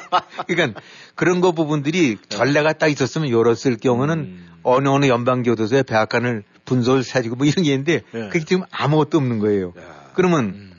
[0.46, 0.80] 그러니까
[1.14, 4.49] 그런 거 부분들이 전례가 딱 있었으면 열었을 경우는 음.
[4.62, 8.28] 어느 어느 연방 교도소에 백악관을 분소를 세지고 뭐 이런 게 있는데 네.
[8.28, 9.72] 그게 지금 아무것도 없는 거예요.
[9.78, 10.10] 야.
[10.14, 10.72] 그러면 음.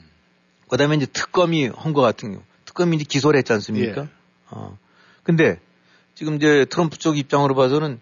[0.68, 4.02] 그다음에 이제 특검이 한 거 같은 경우 특검이 이제 기소를 했지 않습니까?
[4.02, 4.08] 예.
[4.50, 4.78] 어.
[5.22, 5.58] 근데
[6.14, 8.00] 지금 이제 트럼프 쪽 입장으로 봐서는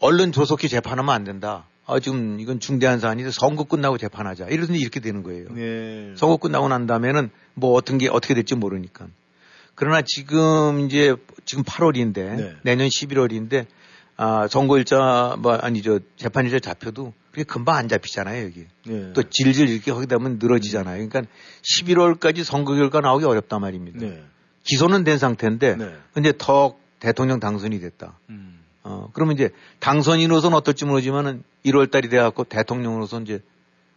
[0.00, 1.64] 얼른 조속히 재판하면 안 된다.
[1.86, 4.46] 아, 지금 이건 중대한 사안인데 선거 끝나고 재판하자.
[4.46, 5.46] 이러더니 이렇게 되는 거예요.
[5.50, 6.14] 네.
[6.16, 9.06] 선거 끝나고 난 다음에는 뭐 어떤 게 어떻게 될지 모르니까.
[9.74, 12.52] 그러나 지금 이제 지금 8월인데 네.
[12.62, 13.66] 내년 11월인데
[14.16, 18.66] 아, 선거일자 뭐 아니죠 재판일자 잡혀도 그게 금방 안 잡히잖아요 여기.
[18.86, 19.12] 네.
[19.12, 21.06] 또 질질 이렇게 하게 되면 늘어지잖아요.
[21.06, 21.30] 그러니까
[21.62, 24.00] 11월까지 선거 결과 나오기 어렵단 말입니다.
[24.00, 24.24] 네.
[24.64, 25.94] 기소는 된 상태인데 네.
[26.12, 28.18] 근데 더 대통령 당선이 됐다.
[28.30, 28.60] 음.
[28.82, 29.50] 어, 그러면 이제
[29.80, 33.40] 당선인으로서는 어떨지 모르지만은 1월 달이 돼갖고 대통령으로서 이제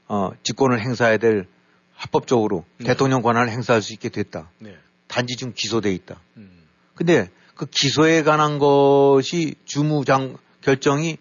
[0.08, 1.46] 어, 직권을 행사해야 될
[1.94, 2.88] 합법적으로 네.
[2.88, 4.50] 대통령 권한을 행사할 수 있게 됐다.
[4.60, 4.76] 네.
[5.08, 6.20] 단지 지금 기소돼 있다.
[6.38, 6.50] 음.
[6.96, 11.18] 근데 그 기소에 관한 것이 주무장 결정이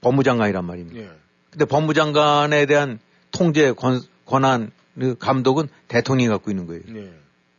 [0.00, 1.00] 법무장관이란 말입니다.
[1.00, 1.10] 예.
[1.50, 3.00] 근데 법무장관에 대한
[3.32, 6.82] 통제 권, 권한 그 감독은 대통령이 갖고 있는 거예요.
[6.86, 7.10] 네.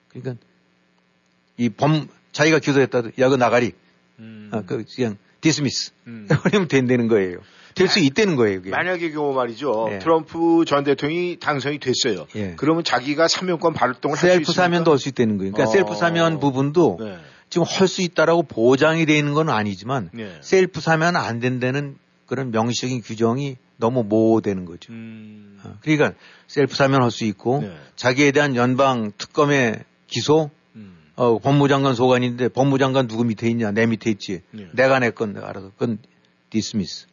[0.08, 0.36] 그러니까
[1.58, 3.74] 이 범 자기가 기소했다 야 그 나가리
[4.20, 4.50] 음.
[4.54, 6.26] 아, 그 그냥 디스미스 음.
[6.44, 7.40] 그러면 된다는 거예요.
[7.76, 8.60] 될수 있다는 거예요.
[8.60, 8.70] 그게.
[8.70, 9.90] 만약의 경우 말이죠.
[9.92, 10.00] 예.
[10.00, 12.26] 트럼프 전 대통령이 당선이 됐어요.
[12.36, 12.54] 예.
[12.56, 14.46] 그러면 자기가 사면권 발동을 할 수 있습니까?
[14.46, 15.52] 셀프 사면도 할 수 있다는 거예요.
[15.52, 15.74] 그러니까 어.
[15.74, 17.18] 셀프 사면 부분도 네.
[17.54, 20.40] 지금 할 수 있다라고 보장이 되어 있는 건 아니지만 네.
[20.42, 24.92] 셀프 사면 안 된다는 그런 명시적인 규정이 너무 모호되는 거죠.
[24.92, 25.60] 음.
[25.64, 26.14] 어, 그러니까
[26.48, 27.78] 셀프 사면 할 수 있고 네.
[27.96, 30.98] 자기에 대한 연방 특검의 기소 음.
[31.16, 34.68] 어, 법무장관 소관인데 법무장관 누구 밑에 있냐 내 밑에 있지 네.
[34.74, 36.00] 내가 내 건 알아서 그건
[36.50, 37.06] 디스미스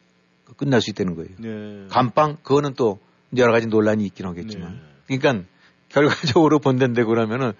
[0.57, 1.29] 끝날 수 있다는 거예요.
[1.37, 1.85] 네.
[1.89, 2.97] 감방 그거는 또
[3.37, 5.47] 여러 가지 논란이 있긴 하겠지만 그러니까
[5.89, 7.53] 결과적으로 본다는데 그러면은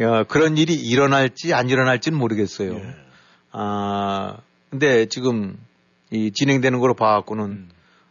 [0.00, 2.74] 야, 그런 일이 일어날지 안 일어날지는 모르겠어요.
[2.74, 2.94] 네.
[3.52, 4.38] 아
[4.70, 5.56] 근데 지금
[6.10, 7.70] 이 진행되는 거로 봐갖고는 음.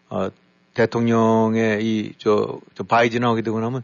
[0.09, 0.29] 어,
[0.73, 3.83] 대통령의 이저 바이든 하게 되고 나면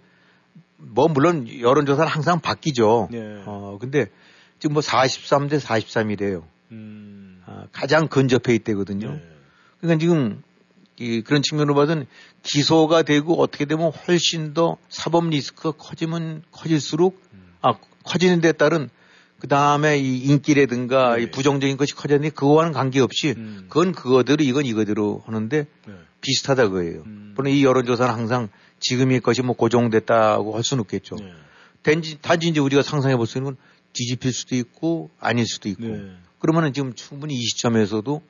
[0.78, 3.10] 뭐 물론 여론조사는 항상 바뀌죠.
[3.12, 3.44] 네.
[3.46, 4.08] 어 근데
[4.60, 6.44] 지금 뭐 43대 43이래요.
[6.72, 7.44] 음.
[7.46, 9.12] 아, 가장 근접해 있대거든요.
[9.12, 9.24] 네.
[9.82, 10.42] 그러니까 지금
[10.98, 12.08] 이 그런 측면으로 봐서는
[12.44, 17.49] 기소가 되고 어떻게 되면 훨씬 더 사법 리스크가 커지면 커질수록 음.
[17.62, 18.90] 아 커지는 데 따른
[19.40, 21.24] 그 다음에 이 인기라든가 네.
[21.24, 23.66] 이 부정적인 것이 커졌는데 그거와는 관계없이 음.
[23.70, 25.94] 그건 그거대로 이건 이거대로 하는데 네.
[26.22, 27.04] 비슷하다 그거예요.
[27.06, 27.34] 음.
[27.36, 31.16] 물론 이 여론조사는 항상 지금의 것이 뭐 고정됐다고 할 수는 없겠죠.
[31.16, 31.32] 네.
[31.84, 33.58] 단지, 단지 이제 우리가 상상해 볼 수 있는 건
[33.94, 36.12] 뒤집힐 수도 있고 아닐 수도 있고 네.
[36.40, 38.22] 그러면은 지금 충분히 이 시점에서도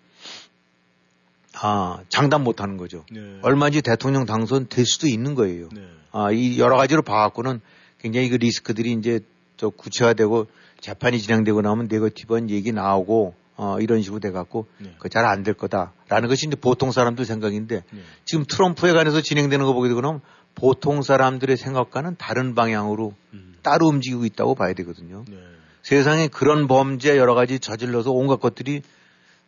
[1.61, 3.05] 아 장담 못 하는 거죠.
[3.11, 3.39] 네.
[3.41, 5.69] 얼마든지 대통령 당선 될 수도 있는 거예요.
[5.73, 5.81] 네.
[6.11, 7.61] 아, 이 여러 가지로 봐갖고는
[7.99, 9.19] 굉장히 그 리스크들이 이제
[9.57, 10.47] 저 구체화되고
[10.79, 14.95] 재판이 진행되고 나면 네거티브한 얘기 나오고 어, 이런 식으로 돼갖고 네.
[14.99, 18.01] 그잘 안 될 거다라는 것이 이제 보통 사람들 생각인데 네.
[18.23, 20.21] 지금 트럼프에 관해서 진행되는 거 보게 되고 나면
[20.55, 23.55] 보통 사람들의 생각과는 다른 방향으로 음.
[23.61, 25.25] 따로 움직이고 있다고 봐야 되거든요.
[25.27, 25.37] 네.
[25.83, 28.81] 세상에 그런 범죄 여러 가지 저질러서 온갖 것들이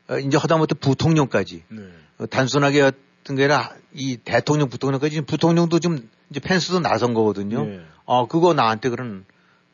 [0.09, 1.81] 어, 이제 하다못해 부통령까지 네.
[2.17, 7.65] 어, 단순하게 어떤 게 아니라 이 대통령 부통령까지 지금 부통령도 좀 이제 펜스도 나선 거거든요.
[8.11, 8.17] 네.
[8.17, 9.25] 어 그거 나한테 그런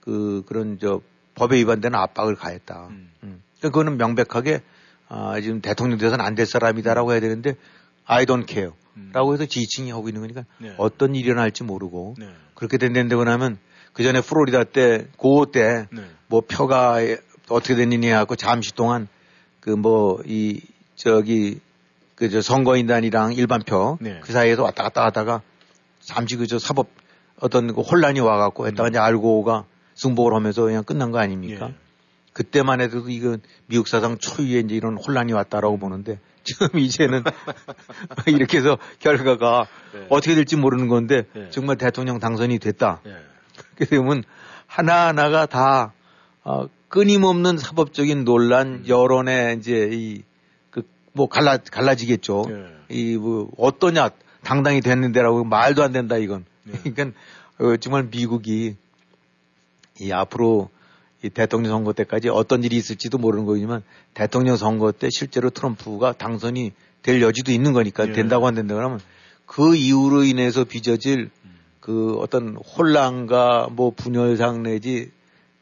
[0.01, 1.01] 그 그런 저
[1.35, 2.87] 법에 위반되는 압박을 가했다.
[2.89, 3.09] 음.
[3.23, 3.41] 음.
[3.57, 4.61] 그러니까 그거는 명백하게
[5.09, 7.55] 아 지금 대통령 돼서는 안 될 사람이다라고 해야 되는데
[8.05, 8.71] I don't care.
[8.97, 9.09] 음.
[9.13, 10.73] 라고 해서 지칭이 하고 있는 거니까 네.
[10.77, 12.27] 어떤 일이 일어날지 모르고 네.
[12.55, 13.57] 그렇게 된다고 나면
[13.93, 16.03] 그 전에 플로리다 때 고호 때 네.
[16.27, 16.97] 뭐 표가
[17.49, 19.07] 어떻게 됐느냐 하고 잠시 동안
[19.61, 20.61] 그 뭐 이
[20.95, 21.59] 저기
[22.15, 24.19] 그 저 선거인단이랑 일반표 네.
[24.21, 25.41] 그 사이에서 왔다 갔다 하다가
[26.01, 26.87] 잠시 그 저 사법
[27.39, 31.69] 어떤 그 혼란이 와갖고 했다가 이제 알고가 승복을 하면서 그냥 끝난 거 아닙니까?
[31.69, 31.75] 예.
[32.33, 37.23] 그때만 해도 이건 미국 사상 초유의 이제 이런 혼란이 왔다라고 보는데 지금 이제는
[38.27, 40.05] 이렇게 해서 결과가 네.
[40.09, 41.49] 어떻게 될지 모르는 건데 네.
[41.49, 43.01] 정말 대통령 당선이 됐다.
[43.05, 43.15] 예.
[43.75, 44.23] 그렇게 되면
[44.67, 45.93] 하나하나가 다
[46.43, 50.23] 어, 끊임없는 사법적인 논란, 여론에 이제 이
[50.71, 50.83] 그
[51.17, 52.45] 뭐 갈라 갈라지겠죠.
[52.49, 52.95] 예.
[52.95, 54.09] 이뭐 어떠냐
[54.43, 56.45] 당당히 됐는데라고 말도 안 된다 이건.
[56.67, 56.79] 네.
[56.93, 57.19] 그러니까
[57.59, 58.75] 어, 정말 미국이
[59.99, 60.69] 이 앞으로
[61.23, 63.81] 이 대통령 선거 때까지 어떤 일이 있을지도 모르는 거지만
[64.13, 68.11] 대통령 선거 때 실제로 트럼프가 당선이 될 여지도 있는 거니까 예.
[68.11, 68.99] 된다고 안 된다 그러면
[69.45, 71.31] 그 이유로 인해서 빚어질
[71.79, 75.11] 그 어떤 혼란과 뭐 분열상 내지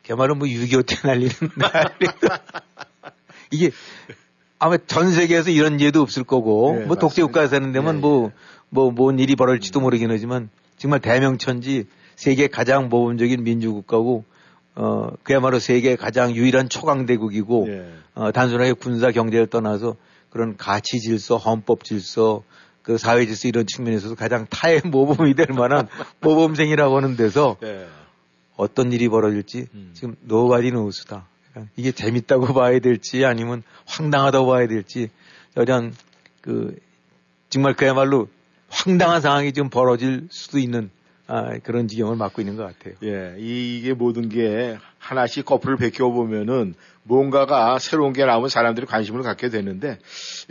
[0.03, 2.11] 걔말은 뭐 6.25 때 날리는 난리
[3.51, 3.71] 이게
[4.59, 7.25] 아마 전 세계에서 이런 예도 없을 거고 예, 뭐 독재 맞습니다.
[7.27, 8.31] 국가에 사는 데면 예,
[8.69, 14.23] 뭐뭐뭔 일이 벌어질지도 모르긴 하지만 정말 대명천지 세계 가장 모범적인 민주국가고
[14.75, 17.93] 어 그야말로 세계 가장 유일한 초강대국이고 예.
[18.13, 19.95] 어 단순하게 군사 경제를 떠나서
[20.29, 22.43] 그런 가치 질서, 헌법 질서,
[22.81, 25.87] 그 사회 질서 이런 측면에서도 가장 타의 모범이 될 만한
[26.19, 27.87] 모범생이라고 하는 데서 예.
[28.57, 29.91] 어떤 일이 벌어질지 음.
[29.93, 31.25] 지금 nobody knows다.
[31.77, 35.09] 이게 재밌다고 봐야 될지 아니면 황당하다고 봐야 될지
[35.55, 35.93] 이런
[36.41, 36.75] 그
[37.49, 38.27] 정말 그야말로
[38.75, 40.89] 황당한 상황이 지금 벌어질 수도 있는
[41.27, 42.93] 아, 그런 지경을 맞고 있는 것 같아요.
[43.01, 49.23] 예, 이- 이게 모든 게 하나씩 꺼풀을 벗겨 보면은 뭔가가 새로운 게 나오면 사람들이 관심을
[49.23, 49.97] 갖게 되는데,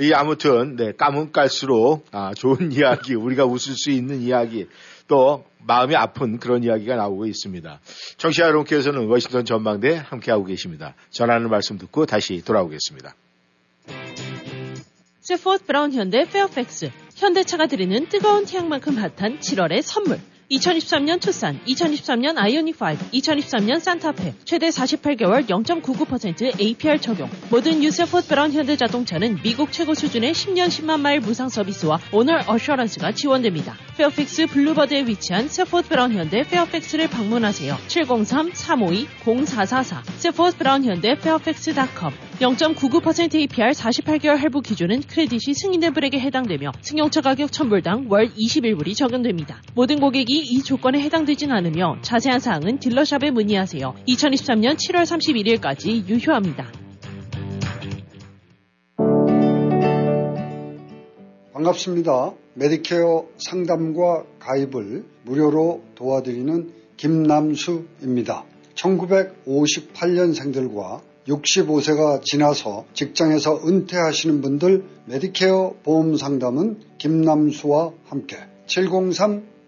[0.01, 4.67] 이 아무튼, 네, 까면 깔수록, 아, 좋은 이야기, 우리가 웃을 수 있는 이야기,
[5.07, 7.81] 또 마음이 아픈 그런 이야기가 나오고 있습니다.
[8.17, 10.95] 청취자 여러분께서는 워싱턴 전망대 함께하고 계십니다.
[11.11, 13.15] 전하는 말씀 듣고 다시 돌아오겠습니다.
[15.25, 16.91] Safford Brown 현대 페어팩스.
[17.17, 22.81] 현대차가 드리는 뜨거운 태양만큼 핫한 7월의 선물 2023년 투싼, 2023년 아이오닉 5,
[23.13, 27.31] 2023년 싼타페 최대 48개월 0.99% APR 적용.
[27.51, 32.43] 모든 new Safford Brown 현대 자동차는 미국 최고 수준의 10년 10만 마일 무상 서비스와 owner
[32.47, 33.75] assurance가 지원됩니다.
[33.97, 37.79] 페어팩스 Boulevard에 위치한 Safford Brown 현대 페어팩스를 방문하세요.
[37.87, 47.21] 703-352-0444 Safford Brown 현대 페어팩스.com 0.99% APR 48개월 할부 기준은 credit이 승인된 분에게 해당되며 승용차
[47.21, 49.63] 가격 1000불당 월 21불이 적용됩니다.
[49.75, 53.95] 모든 고객이 이 조건에 해당되진 않으며 자세한 사항은 dealer shop에 문의하세요.
[54.09, 56.73] 2023년 7월 31일까지 유효합니다.
[61.53, 62.33] 반갑습니다.
[62.55, 68.45] 메디케어 상담과 가입을 무료로 도와드리는 김남수입니다.
[68.75, 78.37] 1958년생들과 65세가 지나서 직장에서 은퇴하시는 분들 메디케어 보험 상담은 김남수와 함께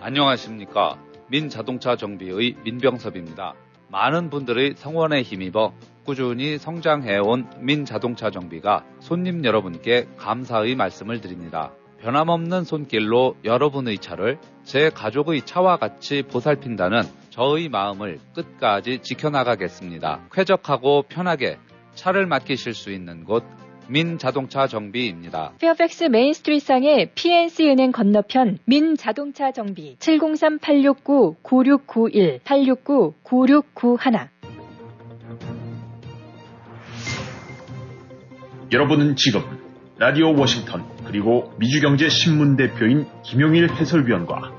[0.01, 0.97] 안녕하십니까.
[1.29, 3.55] 민자동차 정비의 민병섭입니다.
[3.89, 5.73] 많은 분들의 성원에 힘입어
[6.05, 11.73] 꾸준히 성장해온 민자동차 정비가 손님 여러분께 감사의 말씀을 드립니다.
[12.01, 20.29] 변함없는 손길로 여러분의 차를 제 가족의 차와 같이 보살핀다는 저의 마음을 끝까지 지켜나가겠습니다.
[20.33, 21.59] 쾌적하고 편하게
[21.95, 23.43] 차를 맡기실 수 있는 곳
[23.89, 25.55] 민자동차 정비입니다.
[25.59, 34.29] 페어팩스 메인스트리트상의 PNC 은행 건너편 민자동차 정비 703-869-9691 869-9691
[38.71, 39.68] 여러분은 지금
[39.99, 44.53] 라디오 워싱턴 그리고 미주경제 신문 대표인 김용일 해설위원과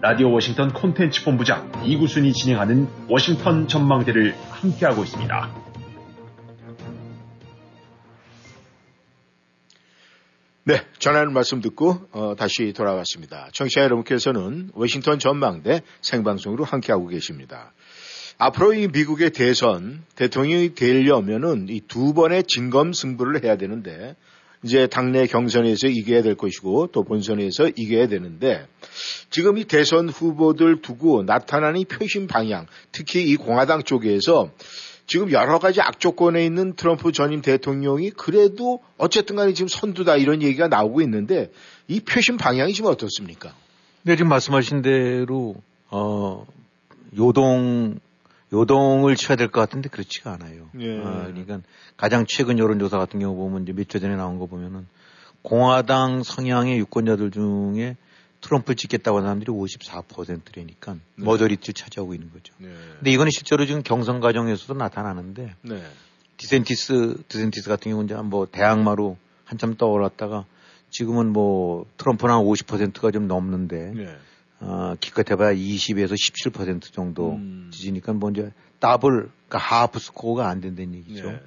[0.00, 5.54] 라디오 워싱턴 콘텐츠 본부장 이구순이 진행하는 워싱턴 전망대를 함께하고 있습니다.
[10.64, 13.48] 네, 전하는 말씀 듣고 어, 다시 돌아왔습니다.
[13.52, 17.74] 청취자 여러분께서는 워싱턴 전망대 생방송으로 함께하고 계십니다.
[18.38, 24.16] 앞으로 이 미국의 대선 대통령이 되려면은 이 두 번의 진검 승부를 해야 되는데
[24.62, 28.66] 이제 당내 경선에서 이겨야 될 것이고 또 본선에서 이겨야 되는데
[29.30, 34.50] 지금 이 대선 후보들 두고 나타나는 표심 방향, 특히 이 공화당 쪽에서
[35.06, 40.68] 지금 여러 가지 악조건에 있는 트럼프 전임 대통령이 그래도 어쨌든 간에 지금 선두다 이런 얘기가
[40.68, 41.50] 나오고 있는데
[41.88, 43.54] 이 표심 방향이 지금 어떻습니까?
[44.02, 45.56] 네, 지금 말씀하신 대로,
[45.90, 46.46] 어,
[47.16, 47.98] 요동,
[48.52, 50.68] 요동을 쳐야 될 것 같은데 그렇지가 않아요.
[50.78, 50.98] 예.
[50.98, 51.60] 어, 그러니까
[51.96, 54.86] 가장 최근 여론조사 같은 경우 보면 이제 몇주 전에 나온 거 보면은
[55.42, 57.96] 공화당 성향의 유권자들 중에
[58.42, 61.00] 트럼프를 찍겠다고 하는 사람들이 54%라니까 네.
[61.16, 62.52] majority를 차지하고 있는 거죠.
[62.58, 62.68] 네.
[62.96, 65.82] 근데 이거는 실제로 지금 경선 과정에서도 나타나는데 네.
[66.36, 70.44] 디샌티스, 디샌티스 같은 경우는 이제 뭐 대항마로 한참 떠올랐다가
[70.90, 74.16] 지금은 뭐 트럼프는 한 50%가 좀 넘는데 네.
[74.64, 77.68] 어, 기껏 해봐야 20에서 17% 정도 음.
[77.72, 81.32] 지지니까 뭐 이제 더블, 그러니까 하프 스코어가 안 된다는 얘기죠.
[81.32, 81.40] 네.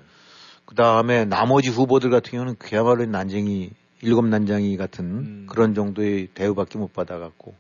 [0.66, 5.48] 그 다음에 나머지 후보들 같은 경우는 그야말로 난쟁이, 일곱 난쟁이 같은 음.
[5.50, 7.56] 그런 정도의 대우밖에 못 받아갖고,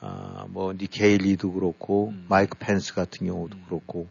[0.00, 2.26] 아, 뭐, 니키 헤일리도 그렇고, 음.
[2.28, 4.08] 마이크 펜스 같은 경우도 그렇고,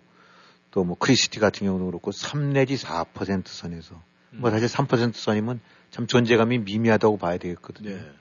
[0.71, 4.51] 또 뭐 크리스티 같은 경우도 그렇고, 3 내지 4% 선에서, 뭐 음.
[4.51, 7.89] 사실 3% 선이면 참 존재감이 미미하다고 봐야 되겠거든요.
[7.89, 8.11] 네.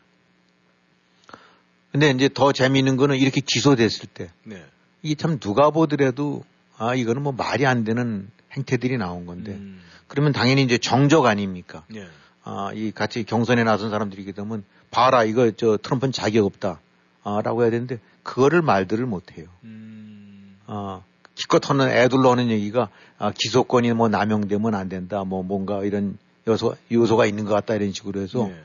[1.93, 4.65] 근데 이제 더 재미있는 거는 이렇게 기소됐을 때, 네.
[5.03, 6.45] 이게 참 누가 보더라도
[6.77, 9.81] 아 이거는 뭐 말이 안 되는 행태들이 나온 건데 음.
[10.07, 11.85] 그러면 당연히 이제 정적 아닙니까?
[11.89, 12.07] 네.
[12.43, 16.81] 아 이 같이 경선에 나선 사람들이기 때문에 봐라 이거 저 트럼프는 자격 없다
[17.23, 19.47] 아 라고 해야 되는데 그거를 말들을 못 해요.
[19.65, 20.57] 음.
[20.67, 21.03] 아
[21.35, 26.77] 기껏 하는 애들로 하는 얘기가 아, 기소권이 뭐 남용되면 안 된다 뭐 뭔가 이런 요소
[26.93, 28.63] 요소가 있는 것 같다 이런 식으로 해서 네.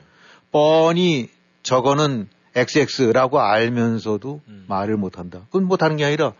[0.50, 1.28] 뻔히
[1.62, 4.64] 저거는 XX라고 알면서도 음.
[4.66, 5.42] 말을 못 한다.
[5.46, 6.32] 그건 뭐 다른 게 아니라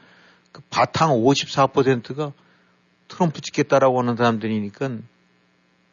[0.50, 2.32] 그 바탕 54%가
[3.08, 4.90] 트럼프 찍겠다라고 하는 사람들이니까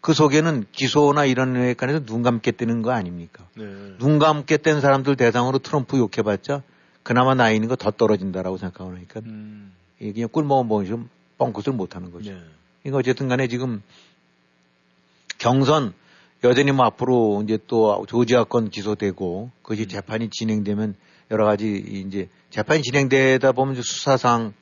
[0.01, 3.45] 그 속에는 기소나 이런 에 관해서 눈 감게 뜨는 거 아닙니까?
[3.55, 3.65] 네.
[3.99, 6.61] 눈 감게 뗀 사람들 대상으로 트럼프 욕해봤자
[7.03, 9.73] 그나마 나이 있는 거 더 떨어진다라고 생각하고 나니까 음.
[9.99, 12.31] 이게 그냥 꿀먹은 뭐좀 뻥끗을 못 하는 거죠.
[12.31, 12.41] 네.
[12.81, 13.81] 그러니까 어쨌든 간에 지금
[15.37, 15.93] 경선
[16.43, 20.95] 여전히 뭐 앞으로 이제 또 조지아권 기소되고 그것이 재판이 진행되면
[21.31, 24.53] 여러 가지 이제 재판이 진행되다 보면 수사상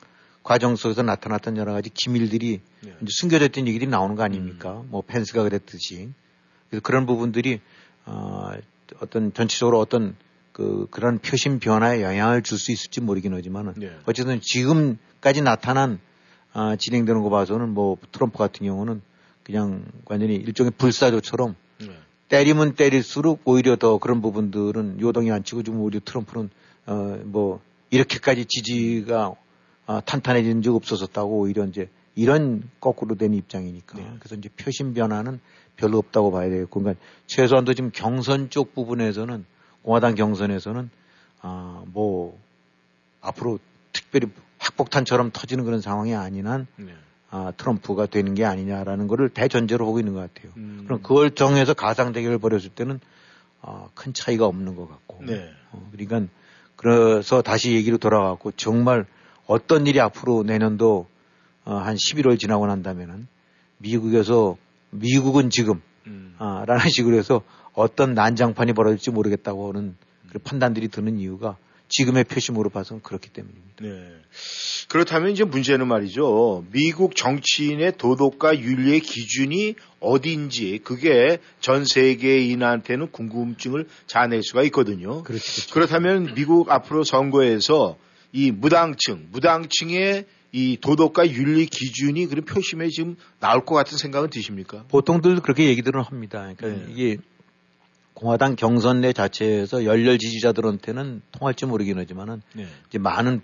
[0.42, 2.94] 과정 속에서 나타났던 여러 가지 기밀들이 네.
[3.00, 4.82] 이제 숨겨졌던 얘기들이 나오는 거 아닙니까?
[4.88, 6.10] 뭐 펜스가 그랬듯이.
[6.70, 7.60] 그래서 그런 부분들이
[8.06, 8.52] 어,
[9.00, 10.16] 어떤 전체적으로 어떤
[10.52, 13.90] 그 그런 표심 변화에 영향을 줄 수 있을지 모르긴 하지만은 네.
[14.06, 15.98] 어쨌든 지금까지 나타난
[16.52, 19.00] 아, 진행되는 거 봐서는 뭐 트럼프 같은 경우는
[19.42, 21.61] 그냥 완전히 일종의 불사조처럼 네.
[22.32, 26.48] 때리면 때릴수록 오히려 더 그런 부분들은 요동이 안 치고 좀 오히려 트럼프는
[26.86, 29.34] 어 뭐 이렇게까지 지지가
[29.86, 34.10] 아, 탄탄해진 적 없었었다고 오히려 이제 이런 거꾸로 된 입장이니까 네.
[34.18, 35.40] 그래서 이제 표심 변화는
[35.76, 39.44] 별로 없다고 봐야 되겠고 그러니까 최소한도 지금 경선 쪽 부분에서는
[39.82, 40.88] 공화당 경선에서는
[41.42, 42.38] 아뭐
[43.20, 43.58] 앞으로
[43.92, 44.28] 특별히
[44.64, 46.94] 핵폭탄처럼 터지는 그런 상황이 아닌 한 네.
[47.34, 50.52] 아, 트럼프가 되는 게 아니냐라는 거를 대전제로 보고 있는 것 같아요.
[50.58, 50.82] 음.
[50.84, 53.00] 그럼 그걸 정해서 가상 대결을 벌였을 때는
[53.62, 55.24] 아, 큰 차이가 없는 것 같고.
[55.24, 55.50] 네.
[55.70, 56.30] 어, 그러니까
[56.76, 59.06] 그래서 다시 얘기로 돌아가고 정말
[59.46, 61.06] 어떤 일이 앞으로 내년도
[61.64, 63.26] 어, 한 11월 지나고 난다면은
[63.78, 64.58] 미국에서
[64.90, 66.34] 미국은 지금 음.
[66.38, 67.40] 아, 라는 식으로 해서
[67.72, 69.96] 어떤 난장판이 벌어질지 모르겠다고 하는
[70.30, 71.56] 그 판단들이 드는 이유가
[71.92, 73.82] 지금의 표심으로 봐서는 그렇기 때문입니다.
[73.82, 74.08] 네.
[74.88, 76.64] 그렇다면 이제 문제는 말이죠.
[76.72, 85.22] 미국 정치인의 도덕과 윤리의 기준이 어디인지 그게 전 세계인한테는 궁금증을 자아낼 수가 있거든요.
[85.22, 85.72] 그렇죠.
[85.72, 87.96] 그렇다면 미국 앞으로 선거에서
[88.32, 94.84] 이 무당층, 무당층의 이 도덕과 윤리 기준이 그런 표심에 지금 나올 것 같은 생각은 드십니까?
[94.88, 96.52] 보통들 그렇게 얘기들은 합니다.
[96.56, 96.92] 그러니까 네.
[96.92, 97.16] 이게
[98.14, 102.66] 공화당 경선 내 자체에서 열렬 지지자들한테는 통할지 모르긴 하지만은 네.
[102.88, 103.40] 이제 많은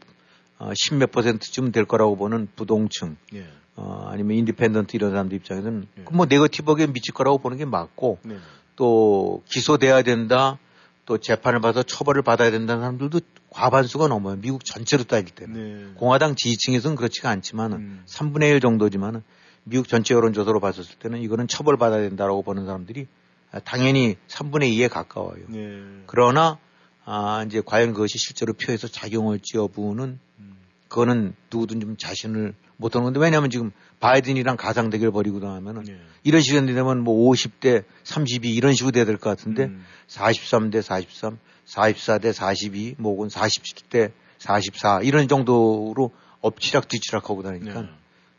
[0.58, 3.46] 어, 십몇 퍼센트쯤 될 거라고 보는 부동층 네.
[3.76, 6.04] 어, 아니면 independent 이런 사람들 입장에서는 네.
[6.04, 8.36] 그뭐 negative하게 미칠 거라고 보는 게 맞고 네.
[8.76, 10.58] 또 기소돼야 된다
[11.06, 14.36] 또 재판을 받아 처벌을 받아야 된다는 사람들도 과반수가 넘어요.
[14.36, 15.54] 미국 전체로 따질 때는.
[15.54, 15.94] 네.
[15.94, 18.02] 공화당 지지층에서는 그렇지가 않지만은 음.
[18.06, 19.22] 3분의 1 정도지만은
[19.64, 23.27] 미국 전체 여론조사로 봤을 때는 이거는 처벌받아야 된다라고 보는 사람들이 아,
[23.64, 25.44] 당연히 3분의 2에 가까워요.
[25.48, 25.82] 네.
[26.06, 26.58] 그러나
[27.04, 30.56] 아 이제 과연 그것이 실제로 표에서 작용할지 여부는 음.
[30.88, 35.98] 그거는 누구든 좀 자신을 못하는 건데 왜냐하면 지금 바이든이랑 가상 대결 벌이고 나면은 네.
[36.22, 39.84] 이런 시간이 되면 뭐 50대 32 이런 식으로 돼야 될 것 같은데 음.
[40.08, 47.88] 43대 43, 44대 42, 뭐 혹은 47대 44 이런 정도로 엎치락 뒤치락 하고 다니니까 네.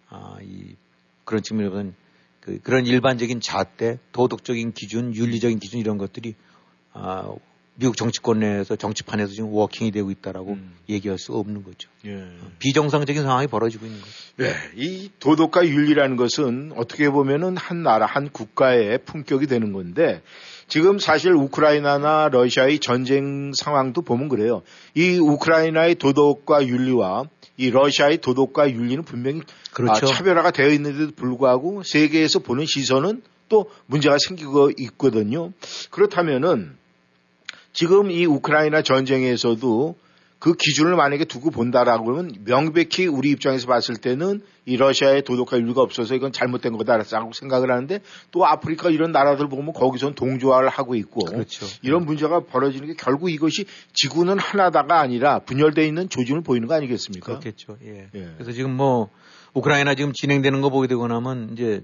[0.10, 0.76] 아, 이
[1.26, 1.94] 그런 측면에서는
[2.42, 6.36] 그, 그런 일반적인 잣대, 도덕적인 기준, 윤리적인 기준 이런 것들이
[6.94, 7.32] 아,
[7.80, 10.76] 미국 정치권 내에서 정치판에서 지금 워킹이 되고 있다라고 음.
[10.90, 11.90] 얘기할 수 없는 거죠.
[12.06, 12.28] 예.
[12.60, 14.12] 비정상적인 상황이 벌어지고 있는 거죠.
[14.36, 20.22] 네, 이 도덕과 윤리라는 것은 어떻게 보면은 한 나라, 한 국가의 품격이 되는 건데
[20.68, 24.62] 지금 사실 우크라이나나 러시아의 전쟁 상황도 보면 그래요.
[24.94, 27.30] 이 우크라이나의 도덕과 윤리와
[27.60, 29.42] 이 러시아의 도덕과 윤리는 분명히
[29.74, 30.08] 그렇죠.
[30.08, 35.52] 아, 차별화가 되어 있는데도 불구하고 세계에서 보는 시선은 또 문제가 생기고 있거든요.
[35.92, 36.78] 그렇다면은
[37.74, 39.98] 지금 이 우크라이나 전쟁에서도
[40.40, 45.82] 그 기준을 만약에 두고 본다라고 하면 명백히 우리 입장에서 봤을 때는 이 러시아의 도덕과 윤리가
[45.82, 48.00] 없어서 이건 잘못된 거다라고 생각을 하는데
[48.32, 51.66] 또 아프리카 이런 나라들 보면 거기선 동조화를 하고 있고 그렇죠.
[51.82, 57.26] 이런 문제가 벌어지는 게 결국 이것이 지구는 하나다가 아니라 분열되어 있는 조짐을 보이는 거 아니겠습니까?
[57.26, 57.78] 그렇겠죠.
[57.84, 58.08] 예.
[58.16, 58.30] 예.
[58.36, 59.10] 그래서 지금 뭐
[59.54, 61.84] 우크라이나 지금 진행되는 거 보게 되고 나면 이제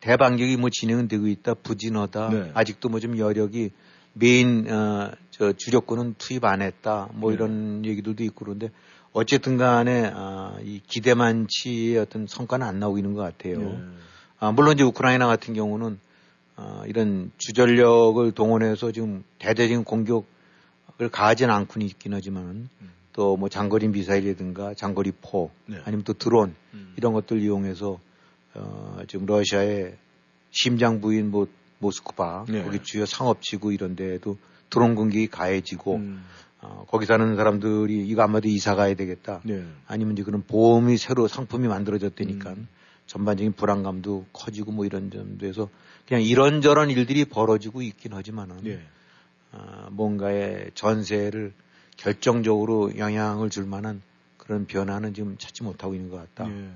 [0.00, 2.50] 대반격이 뭐 진행은 되고 있다 부진하다 네.
[2.54, 3.70] 아직도 뭐 좀 여력이
[4.18, 7.36] 메인 어, 저 주력군은 투입 안 했다 뭐 네.
[7.36, 8.70] 이런 얘기들도 있고 그런데
[9.12, 13.58] 어쨌든 간에 아, 이 기대만치의 어떤 성과는 안 나오고 있는 것 같아요.
[13.58, 13.78] 네.
[14.38, 15.98] 아, 물론 이제 우크라이나 같은 경우는
[16.56, 20.24] 아, 이런 주전력을 동원해서 지금 대대적인 공격을
[21.12, 22.90] 가하지는 않고는 있긴 하지만 음.
[23.12, 25.78] 또뭐 장거리 미사일이라든가 장거리 포 네.
[25.84, 26.94] 아니면 또 드론 음.
[26.96, 27.98] 이런 것들 이용해서
[28.54, 29.96] 어, 지금 러시아의
[30.50, 31.48] 심장 부인 뭐
[31.78, 32.62] 모스크바 네.
[32.62, 34.38] 거기 주요 상업지구 이런 데에도
[34.70, 36.24] 드론 공격이 가해지고 음.
[36.60, 39.40] 어, 거기 사는 사람들이 이거 아마도 이사 가야 되겠다.
[39.44, 39.64] 네.
[39.86, 42.68] 아니면 이제 그런 보험이 새로 상품이 만들어졌다니까 음.
[43.06, 45.68] 전반적인 불안감도 커지고 뭐 이런 점도에서
[46.08, 48.80] 그냥 이런저런 일들이 벌어지고 있긴 하지만은 네.
[49.52, 51.52] 어, 뭔가의 전세를
[51.96, 54.02] 결정적으로 영향을 줄 만한
[54.36, 56.48] 그런 변화는 지금 찾지 못하고 있는 것 같다.
[56.48, 56.70] 네.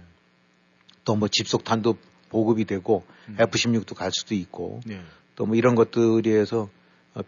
[1.04, 1.96] 또뭐 집속 탄도
[2.30, 3.36] 보급이 되고 음.
[3.38, 5.02] F-16도 갈 수도 있고 네.
[5.36, 6.70] 또뭐 이런 것들에 의해서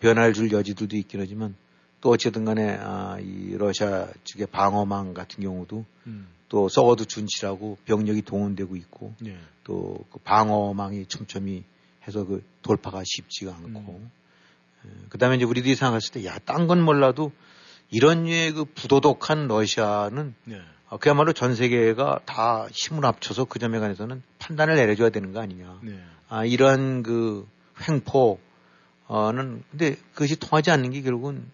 [0.00, 1.54] 변화를 줄 여지들도 있긴 하지만
[2.00, 6.28] 또 어쨌든 간에 아, 이 러시아 측의 방어망 같은 경우도 음.
[6.48, 9.38] 또 썩어도 준치라고 병력이 동원되고 있고 네.
[9.64, 11.64] 또그 방어망이 촘촘히
[12.06, 14.00] 해서 그 돌파가 쉽지가 않고
[14.84, 15.06] 음.
[15.08, 17.32] 그 다음에 이제 우리들이 생각했을 때 야, 딴 건 몰라도
[17.90, 20.60] 이런 류의 그 부도덕한 러시아는 네.
[20.92, 25.78] 어, 그야말로 전 세계가 다 힘을 합쳐서 그 점에 관해서는 판단을 내려줘야 되는 거 아니냐.
[25.82, 25.98] 네.
[26.28, 27.48] 아, 이런 그
[27.80, 28.38] 횡포,
[29.06, 31.50] 어는 근데 그것이 통하지 않는 게 결국은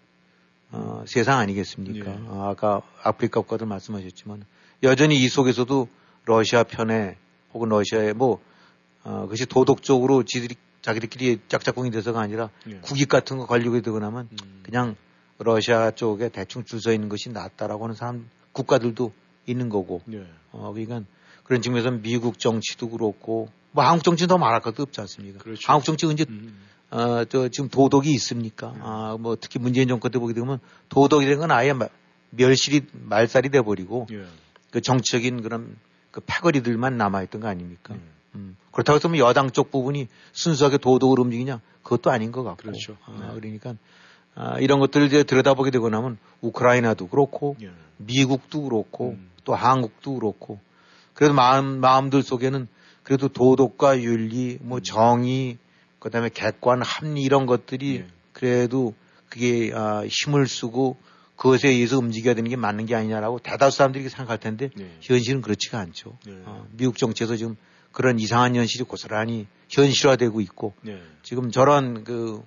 [0.72, 2.10] 어, 세상 아니겠습니까?
[2.10, 2.24] 네.
[2.26, 4.44] 아, 아까 아프리카 국가들 말씀하셨지만
[4.82, 5.88] 여전히 이 속에서도
[6.24, 7.16] 러시아 편에
[7.54, 8.42] 혹은 러시아의 뭐
[9.04, 12.80] 어, 그것이 도덕적으로 지들이 자기들끼리 짝짝꿍이 돼서가 아니라 네.
[12.80, 14.62] 국익 같은 거 걸리게 되고 나면 음.
[14.64, 14.96] 그냥
[15.38, 19.12] 러시아 쪽에 대충 줄 서 있는 것이 낫다라고 하는 사람 국가들도
[19.50, 20.02] 있는 거고.
[20.04, 20.24] 네.
[20.52, 21.02] 어, 그러니까
[21.44, 25.38] 그런 측면에서 미국 정치도 그렇고 뭐 한국 정치는 더 말할 것도 없지 않습니까?
[25.38, 25.60] 그렇죠.
[25.66, 26.58] 한국 정치 언제 음.
[26.90, 28.68] 어, 저 지금 도덕이 있습니까?
[28.70, 28.80] 음.
[28.82, 31.74] 아, 뭐 특히 문재인 정권 때 보게 되면 도덕이 된건 아예
[32.30, 34.24] 멸실이 말살이 돼 버리고 예.
[34.70, 35.76] 그 정치적인 그런
[36.10, 37.94] 그 패거리들만 남아 있던 거 아닙니까?
[37.94, 38.00] 음.
[38.34, 38.56] 음.
[38.72, 41.60] 그렇다고 해서 뭐 여당 쪽 부분이 순수하게 도덕을 움직이냐?
[41.82, 42.62] 그것도 아닌 것 같고.
[42.62, 42.96] 그렇죠.
[43.04, 43.40] 아, 네.
[43.40, 43.74] 그러니까
[44.34, 47.70] 아, 이런 것들을 이제 들여다보게 되고 나면 우크라이나도 그렇고 예.
[47.96, 49.30] 미국도 그렇고 음.
[49.48, 50.60] 또 한국도 그렇고
[51.14, 52.68] 그래도 마음 마음들 속에는
[53.02, 54.82] 그래도 도덕과 윤리, 뭐 음.
[54.82, 55.56] 정의,
[56.00, 58.06] 그다음에 객관, 합리 이런 것들이 예.
[58.34, 58.92] 그래도
[59.30, 60.98] 그게 아, 힘을 쓰고
[61.36, 64.90] 그것에 의해서 움직여야 되는 게 맞는 게 아니냐라고 대다수 사람들이 생각할 텐데 예.
[65.00, 66.18] 현실은 그렇지가 않죠.
[66.28, 66.32] 예.
[66.44, 67.56] 어, 미국 정치에서 지금
[67.90, 71.00] 그런 이상한 현실이 고스란히 현실화되고 있고 예.
[71.22, 72.42] 지금 저런 그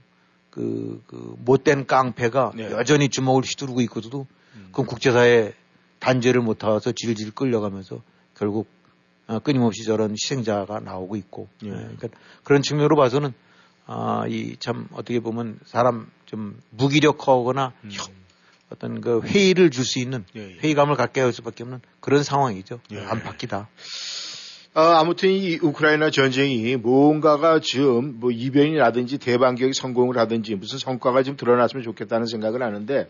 [0.52, 2.70] 그, 그 못된 깡패가 네.
[2.72, 4.70] 여전히 주먹을 휘두르고 있고도 음.
[4.72, 5.56] 그럼 국제사회
[6.02, 8.02] 단죄를 못하서 질질 끌려가면서
[8.36, 8.68] 결국
[9.28, 11.70] 어, 끊임없이 저런 희생자가 나오고 있고 예.
[11.70, 11.76] 네.
[11.98, 12.10] 그러니까
[12.44, 13.34] 그런 측면으로 봐서는
[13.86, 17.90] 아, 이 참 어떻게 보면 사람 좀 무기력하거나 음.
[18.70, 20.58] 어떤 그 회의를 줄 수 있는 예, 예.
[20.60, 22.80] 회의감을 갖게 할 수밖에 없는 그런 상황이죠.
[22.92, 23.00] 예.
[23.06, 23.68] 안팎이다.
[24.74, 31.36] 아, 아무튼 이 우크라이나 전쟁이 뭔가가 지금 뭐 이변이라든지 대반격이 성공을 하든지 무슨 성과가 좀
[31.36, 33.08] 드러났으면 좋겠다는 생각을 하는데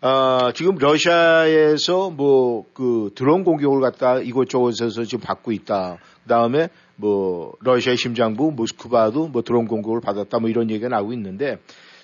[0.00, 5.98] 어, 지금 러시아에서 뭐 그 드론 공격을 갖다 이곳저곳에서 지금 받고 있다.
[6.22, 11.58] 그 다음에 뭐 러시아의 심장부 모스크바도 뭐 드론 공격을 받았다 뭐 이런 얘기가 나오고 있는데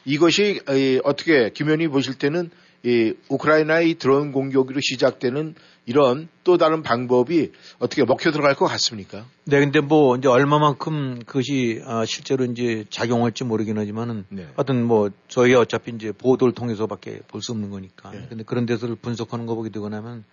[0.04, 0.60] 이것이
[1.04, 2.50] 어떻게 김현이 보실 때는
[2.84, 5.54] 이 우크라이나의 드론 공격으로 시작되는
[5.86, 9.24] 이런 또 다른 방법이 어떻게 먹혀 들어갈 것 같습니까?
[9.44, 14.46] 네, 근데 뭐 이제 얼마만큼 그것이 아, 실제로 이제 작용할지 모르긴 하지만은 네.
[14.56, 18.10] 어떤 뭐 저희 어차피 이제 보도를 통해서밖에 볼 수 없는 거니까.
[18.10, 18.26] 네.
[18.28, 20.24] 근데 그런 데서를 분석하는 거 보게 되고 나면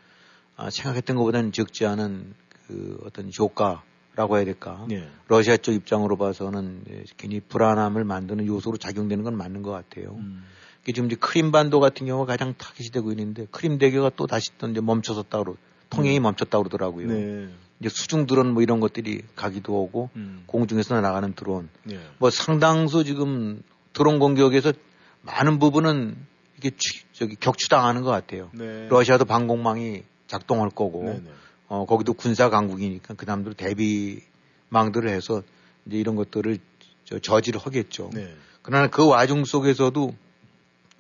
[0.58, 2.34] 아, 생각했던 것보다는 적지 않은
[2.68, 3.82] 그 어떤 효과라고
[4.16, 4.86] 라고 해야 될까.
[4.92, 5.08] 예.
[5.30, 6.84] 러시아 쪽 입장으로 봐서는
[7.16, 10.16] 괜히 불안함을 만드는 요소로 작용되는 건 맞는 것 같아요.
[10.20, 10.44] 음.
[10.86, 14.82] 지금 이제 크림반도 같은 경우가 가장 타깃이 되고 있는데 크림 대교가 또 다시 또 이제
[14.82, 15.56] 멈춰섰다 그러
[15.90, 16.24] 통행이 음.
[16.24, 17.08] 멈췄다 그러더라고요.
[17.08, 17.50] 네.
[17.80, 20.44] 이제 수중 드론 뭐 이런 것들이 가기도 오고 음.
[20.48, 22.00] 공중에서 나가는 드론 예.
[22.18, 23.62] 뭐 상당수 지금
[23.94, 24.74] 드론 공격에서
[25.24, 26.16] 많은 부분은
[26.58, 28.50] 이게 취- 저기 격추당하는 것 같아요.
[28.54, 28.88] 네.
[28.90, 31.30] 러시아도 방공망이 작동할 거고 네, 네.
[31.68, 35.44] 어 거기도 군사 강국이니까 그 남들 대비망들을 해서
[35.86, 36.58] 이제 이런 것들을
[37.06, 38.10] 저 저지를 하겠죠.
[38.14, 38.34] 네.
[38.62, 40.16] 그러나 그 와중 속에서도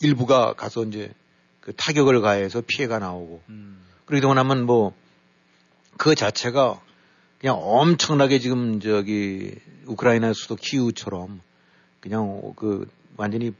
[0.01, 1.13] 일부가 가서 이제
[1.59, 3.81] 그 타격을 가해서 피해가 나오고 음.
[4.05, 4.93] 그러고 나면 뭐
[5.97, 6.81] 그 자체가
[7.39, 9.53] 그냥 엄청나게 지금 저기
[9.85, 11.41] 우크라이나 수도 키우처럼
[11.99, 13.51] 그냥 그 완전히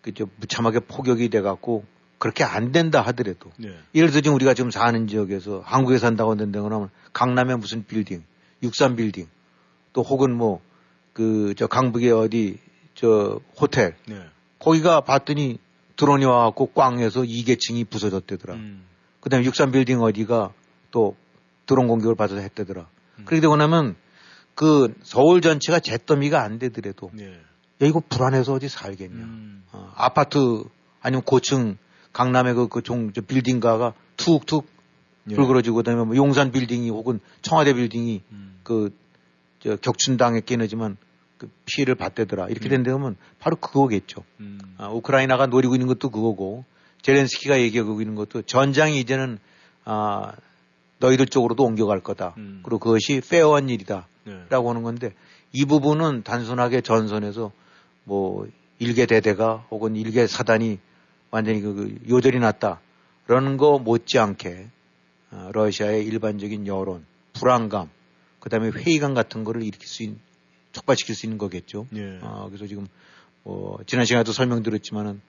[0.00, 1.84] 그저 무참하게 포격이 돼 갖고
[2.16, 3.76] 그렇게 안 된다 하더라도 네.
[3.94, 8.24] 예를 들어 지금 우리가 지금 사는 지역에서 한국에 산다고 한다거나 하면 강남에 무슨 빌딩,
[8.62, 9.28] 육산 빌딩
[9.92, 10.62] 또 혹은 뭐
[11.12, 12.58] 그 저 강북에 어디
[12.94, 14.22] 저 호텔 네.
[14.58, 15.58] 거기가 봤더니
[15.96, 18.54] 드론이 와갖고 꽝 해서 2계층이 부서졌대더라.
[18.54, 18.84] 음.
[19.20, 20.52] 그 다음에 육산 빌딩 어디가
[20.90, 21.16] 또
[21.66, 22.86] 드론 공격을 받아서 했대더라.
[23.18, 23.24] 음.
[23.24, 23.96] 그렇게 되고 나면
[24.54, 27.32] 그 서울 전체가 잿더미가 안 되더라도 네.
[27.82, 29.16] 야, 이거 불안해서 어디 살겠냐.
[29.16, 29.64] 음.
[29.72, 30.64] 어, 아파트
[31.00, 31.76] 아니면 고층
[32.12, 34.66] 강남의 그, 그 종, 저 빌딩가가 툭툭
[35.30, 35.34] 예.
[35.34, 38.60] 불그러지고 그다음에 뭐 용산 빌딩이 혹은 청와대 빌딩이 음.
[38.62, 38.90] 그,
[39.60, 40.96] 저 격춘당했긴 하지만
[41.38, 42.48] 그 피해를 받대더라.
[42.48, 42.70] 이렇게 음.
[42.70, 44.24] 된다면 바로 그거겠죠.
[44.40, 44.58] 음.
[44.78, 46.64] 아, 우크라이나가 노리고 있는 것도 그거고
[47.02, 49.38] 제렌스키가 얘기하고 있는 것도 전장이 이제는
[49.84, 50.32] 아,
[50.98, 52.34] 너희들 쪽으로도 옮겨갈 거다.
[52.38, 52.60] 음.
[52.64, 54.08] 그리고 그것이 페어한 일이다.
[54.24, 54.44] 네.
[54.48, 55.14] 라고 하는 건데
[55.52, 57.52] 이 부분은 단순하게 전선에서
[58.04, 60.78] 뭐 일개 대대가 혹은 일개 사단이
[61.30, 62.80] 완전히 그- 그 요절이 났다.
[63.26, 64.68] 그러는 거 못지않게
[65.32, 67.90] 어, 러시아의 일반적인 여론, 불안감,
[68.38, 70.20] 그 다음에 회의감 같은 거를 일으킬 수 있는,
[70.76, 71.86] 촉발시킬 수 있는 거겠죠.
[71.96, 72.18] 예.
[72.20, 72.86] 어, 그래서 지금
[73.42, 75.20] 뭐 지난 시간에도 설명드렸지만은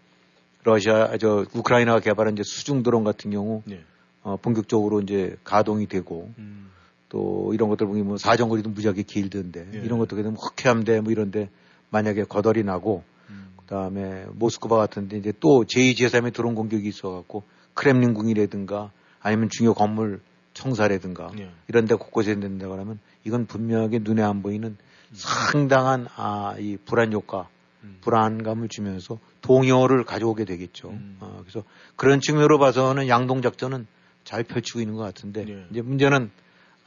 [0.64, 3.84] 러시아 저 우크라이나가 개발한 이제 수중 드론 같은 경우 예.
[4.24, 6.70] 어, 본격적으로 이제 가동이 되고 음.
[7.08, 9.78] 또 이런 것들 보면 뭐 사정거리도 무지하게 길던데 예.
[9.78, 11.50] 이런 것도 그냥 흑해함대 뭐 이런데
[11.90, 13.54] 만약에 거덜이 나고 음.
[13.58, 17.44] 그다음에 모스크바 같은데 이제 또 제2 제3의 드론 공격이 있어갖고
[17.76, 18.92] 크렘린궁이라든가
[19.22, 20.20] 아니면 중요 건물
[20.54, 21.52] 청사라든가 예.
[21.70, 24.76] 이런 데 곳곳에 된다고 하면 이건 분명하게 눈에 안 보이는
[25.14, 27.48] 상당한 아, 이 불안 효과,
[27.84, 27.98] 음.
[28.02, 30.90] 불안감을 주면서 동요를 가져오게 되겠죠.
[30.90, 31.18] 음.
[31.20, 33.88] 어, 그래서 그런 측면으로 봐서는 양동 작전은
[34.24, 35.66] 잘 펼치고 있는 것 같은데 예.
[35.72, 36.32] 이제 문제는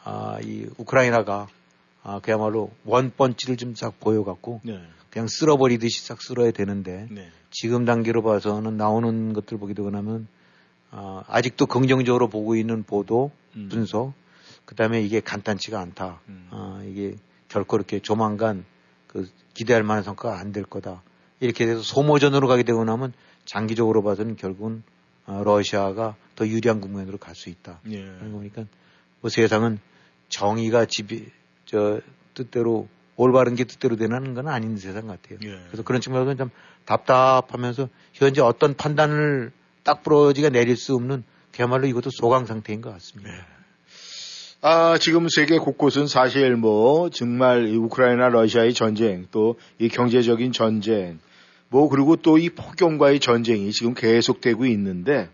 [0.04, 1.48] 아, 이 우크라이나가
[2.02, 4.82] 아, 그야말로 원펀치를 좀 싹 보여갖고 네.
[5.10, 7.30] 그냥 쓸어버리듯이 싹 쓸어야 되는데 네.
[7.50, 10.28] 지금 단계로 봐서는 나오는 것들 보게 되고 나면
[10.90, 13.68] 아, 아직도 긍정적으로 보고 있는 보도, 음.
[13.70, 14.12] 분석,
[14.64, 16.20] 그 다음에 이게 간단치가 않다.
[16.28, 16.48] 음.
[16.50, 17.16] 아, 이게
[17.50, 18.64] 결코 이렇게 조만간
[19.06, 21.02] 그 기대할 만한 성과가 안 될 거다.
[21.40, 23.12] 이렇게 돼서 소모전으로 가게 되고 나면
[23.44, 24.82] 장기적으로 봐서는 결국은
[25.26, 27.80] 어, 러시아가 더 유리한 국면으로 갈 수 있다.
[27.90, 28.02] 예.
[28.02, 28.64] 그런 거니까
[29.20, 29.78] 뭐 세상은
[30.28, 31.28] 정의가 집이
[31.66, 32.00] 저
[32.34, 35.38] 뜻대로 올바른 게 뜻대로 되는 건 아닌 세상 같아요.
[35.42, 35.60] 예.
[35.66, 36.50] 그래서 그런 측면에서 좀
[36.84, 43.30] 답답하면서 현재 어떤 판단을 딱 부러지게 내릴 수 없는 그야말로 이것도 소강 상태인 것 같습니다.
[44.62, 51.18] 아, 지금 세계 곳곳은 사실 뭐 정말 이 우크라이나 러시아의 전쟁 또 이 경제적인 전쟁
[51.70, 55.30] 뭐 그리고 또 이 폭염과의 전쟁이 지금 계속되고 있는데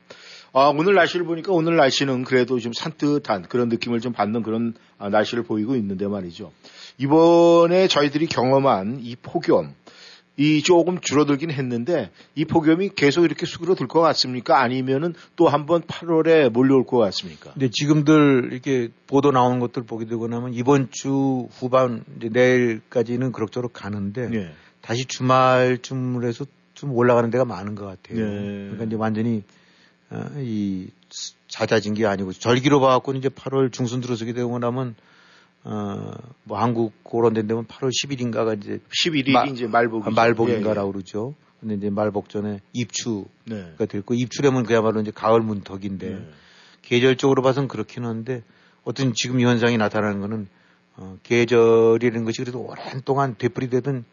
[0.53, 5.09] 아, 오늘 날씨를 보니까 오늘 날씨는 그래도 좀 산뜻한 그런 느낌을 좀 받는 그런 아,
[5.09, 6.53] 날씨를 보이고 있는데 말이죠.
[6.99, 9.75] 이번에 저희들이 경험한 이 폭염
[10.39, 14.61] 이 조금 줄어들긴 했는데 이 폭염이 계속 이렇게 수그러들 것 같습니까?
[14.61, 17.53] 아니면은 또 한 번 8월에 몰려올 것 같습니까?
[17.53, 23.73] 근데 지금들 이렇게 보도 나오는 것들 보게 되고 나면 이번 주 후반 이제 내일까지는 그럭저럭
[23.73, 24.53] 가는데 예.
[24.83, 28.25] 다시 주말쯤 해서 좀 올라가는 데가 많은 것 같아요.
[28.25, 28.35] 네.
[28.43, 29.43] 그러니까 이제 완전히
[30.11, 30.89] 어, 이
[31.49, 34.95] 잦아진 게 아니고 절기로 봐갖고는 이제 8월 중순 들어서게 되고 나면
[35.69, 36.13] 어,
[36.45, 39.65] 뭐 한국 그런 데 되면 8월 10일인가가 이제 11일이 마- 이제.
[39.67, 41.35] 아, 말복인가라고 예, 그러죠.
[41.61, 43.75] 근데 이제 말복 전에 입추가 예.
[43.77, 43.87] 네.
[43.87, 46.29] 됐고 입추라면 그야말로 이제 가을 문턱인데 네.
[46.83, 48.45] 계절적으로 봐서는 그렇긴 한데
[48.85, 50.47] 어떤 지금 이 현상이 나타나는 거는
[50.99, 54.05] 어, 계절이라는 것이 그래도 오랜 동안 되풀이 되던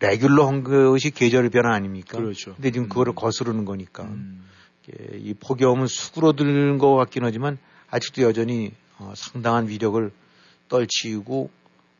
[0.00, 2.18] 레귤러한 것이 계절 변화 아닙니까?
[2.18, 2.54] 그렇죠.
[2.54, 4.44] 근데 지금 그거를 거스르는 거니까 음.
[5.12, 7.58] 이 폭염은 수그러드는 것 같긴 하지만
[7.90, 10.10] 아직도 여전히 어, 상당한 위력을
[10.68, 11.50] 떨치고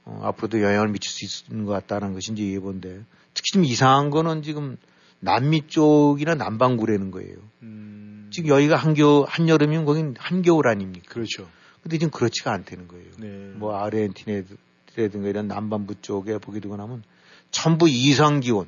[0.05, 3.03] 어, 앞으로도 영향을 미칠 수 있는 것 같다는 것이 이제 예본데
[3.35, 4.77] 특히 좀 이상한 거는 지금
[5.21, 7.37] 남미 쪽이나 남반구라는 거예요.
[7.63, 8.29] 음.
[8.31, 11.07] 지금 여기가 한겨 한여름이면 거긴 한겨울 아닙니까?
[11.09, 11.49] 그렇죠.
[11.83, 13.07] 근데 지금 그렇지가 않다는 거예요.
[13.19, 13.29] 네.
[13.57, 14.57] 뭐 아르헨티나도
[14.99, 17.05] 피닉스라든가 이런 남반부 쪽에 보게 되고 나면
[17.51, 18.67] 전부 이상 기온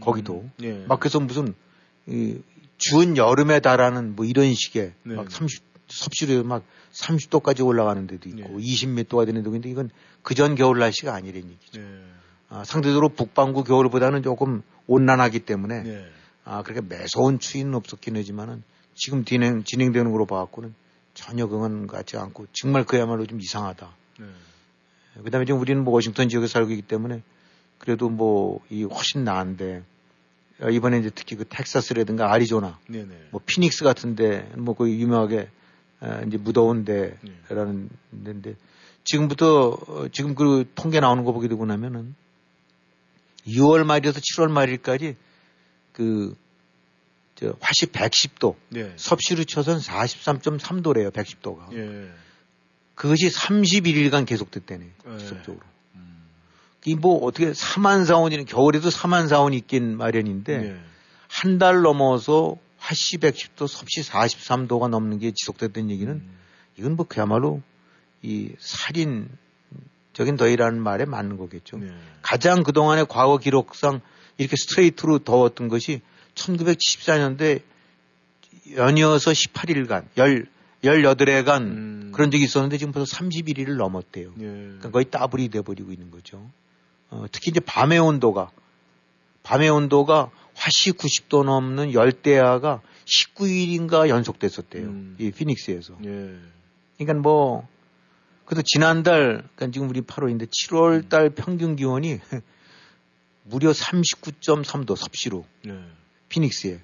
[0.00, 0.84] 거기도 예.
[0.86, 1.54] 막 그래서 무슨
[2.06, 5.14] 이준 여름에 달하는 뭐 이런 식의 네.
[5.14, 9.90] 막 30, 섭씨로 막 30도까지 올라가는 데도 있고 20몇 도가 되는 데도 있는데 이건
[10.22, 11.80] 그전 겨울 날씨가 아니란 얘기죠.
[11.80, 12.02] 예.
[12.48, 16.06] 아, 상대적으로 북반구 겨울보다는 조금 온난하기 때문에 예.
[16.44, 18.62] 아, 그렇게 매서운 추위는 없었긴 하지만은
[18.94, 20.74] 지금 진행, 진행되는 거로 봐갖고는
[21.14, 23.90] 전혀 그건 같지 않고 정말 그야말로 좀 이상하다.
[24.18, 24.26] 네.
[25.22, 27.22] 그 다음에 지금 우리는 뭐 워싱턴 지역에 살고 있기 때문에
[27.78, 29.82] 그래도 뭐 이 훨씬 나은데
[30.60, 33.28] 어, 이번에 이제 특히 그 텍사스라든가 아리조나 네네.
[33.30, 35.48] 뭐 피닉스 같은데 뭐그 유명하게
[36.00, 37.88] 어, 이제 무더운 데라는
[38.24, 38.54] 데인데
[39.04, 42.14] 지금부터 어, 지금 그 통계 나오는 거 보게 되고 나면은
[43.46, 45.16] 6월 말에서 7월 말일까지
[45.92, 46.34] 그
[47.40, 48.92] 저 화씨 110도 네.
[48.96, 52.10] 섭씨로 쳐선 43.3도래요 110도가 예.
[52.94, 55.18] 그것이 31일간 계속됐다네 예.
[55.18, 55.60] 지속적으로
[56.84, 60.80] 이뭐 어떻게 4만 사원이는 겨울에도 4만 사원이 있긴 마련인데 네.
[61.28, 66.38] 한달 넘어서 화씨 110도 섭씨 43도가 넘는 게 지속됐다는 얘기는 음.
[66.76, 67.62] 이건 뭐 그야말로
[68.22, 69.28] 이 살인적인
[70.36, 71.78] 더위라는 말에 맞는 거겠죠.
[71.78, 71.92] 네.
[72.22, 74.00] 가장 그동안의 과거 기록상
[74.38, 76.00] 이렇게 스트레이트로 더웠던 것이
[76.34, 77.62] 1974년도에
[78.76, 80.46] 연이어서 18일간, 열,
[80.82, 84.32] 18회간 그런 적이 있었는데 지금 벌써 31일을 넘었대요.
[84.38, 84.44] 예.
[84.44, 86.50] 그러니까 거의 더블이 돼버리고 있는 거죠.
[87.10, 88.50] 어, 특히 이제 밤의 온도가,
[89.42, 94.94] 밤의 온도가 화씨 90도 넘는 열대야가 19일인가 연속됐었대요.
[95.18, 95.96] 이 피닉스에서.
[96.04, 96.36] 예.
[96.98, 97.66] 그러니까 뭐,
[98.44, 102.20] 그래도 지난달, 그러니까 지금 우리 8월인데 7월 달 평균 기온이
[103.44, 105.80] 무려 39.3도 섭씨로 예.
[106.28, 106.82] 피닉스에.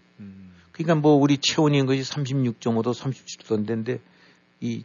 [0.72, 4.01] 그러니까 뭐 우리 체온인 것이 36.5도, 37도인데
[4.61, 4.85] 이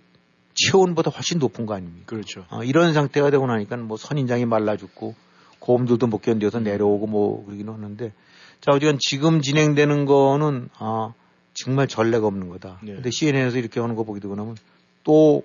[0.54, 2.06] 체온보다 훨씬 높은 거 아닙니까?
[2.08, 2.46] 그렇죠.
[2.50, 5.16] 어, 이런 상태가 되고 나니까 뭐 선인장이 말라 죽고
[5.60, 8.14] 고음들도 못 견뎌서 내려오고 뭐 그러기는 하는데
[8.62, 11.14] 자 어쨌든 지금 진행되는 거는 아
[11.54, 12.80] 정말 전례가 없는 거다.
[12.84, 12.94] 네.
[12.94, 14.56] 근데 CNN에서 이렇게 하는 거 보게 되고 나면
[15.04, 15.44] 또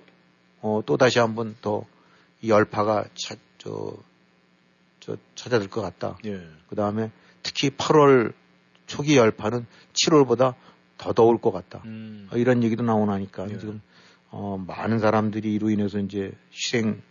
[0.61, 1.85] 어, 또 다시 한 번 더
[2.41, 3.95] 이 열파가 차, 저,
[4.99, 6.17] 저 찾아들 것 같다.
[6.25, 6.41] 예.
[6.67, 7.11] 그 다음에
[7.43, 8.33] 특히 8월
[8.85, 10.53] 초기 열파는 7월보다
[10.97, 11.81] 더 더울 것 같다.
[11.85, 12.27] 음.
[12.31, 13.57] 어, 이런 얘기도 나오나니까 예.
[13.57, 13.81] 지금
[14.29, 17.01] 어, 많은 사람들이 이로 인해서 이제 희생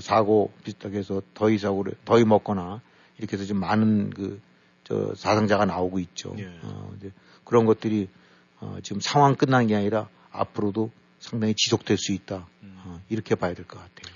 [0.00, 2.80] 사고 비슷하게 해서 더위 사고를 더위 먹거나
[3.18, 4.40] 이렇게 해서 좀 많은 그
[4.90, 6.34] 저 사상자가 나오고 있죠.
[6.38, 6.50] 예.
[6.62, 7.12] 어, 이제
[7.44, 8.08] 그런 것들이
[8.58, 12.48] 어, 지금 상황 끝난 게 아니라 앞으로도 상당히 지속될 수 있다.
[12.64, 12.74] 음.
[12.84, 14.12] 어, 이렇게 봐야 될 것 같아요.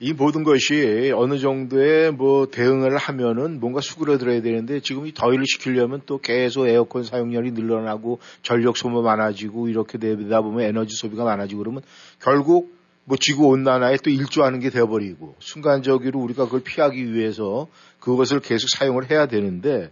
[0.00, 6.00] 이 모든 것이 어느 정도의 뭐 대응을 하면은 뭔가 수그러들어야 되는데 지금 이 더위를 식히려면
[6.06, 11.82] 또 계속 에어컨 사용량이 늘어나고 전력 소모 많아지고 이렇게 되다 보면 에너지 소비가 많아지고 그러면
[12.18, 12.79] 결국
[13.10, 17.66] 뭐 지구 온난화에 또 일조하는 게 되어버리고 순간적으로 우리가 그걸 피하기 위해서
[17.98, 19.90] 그것을 계속 사용을 해야 되는데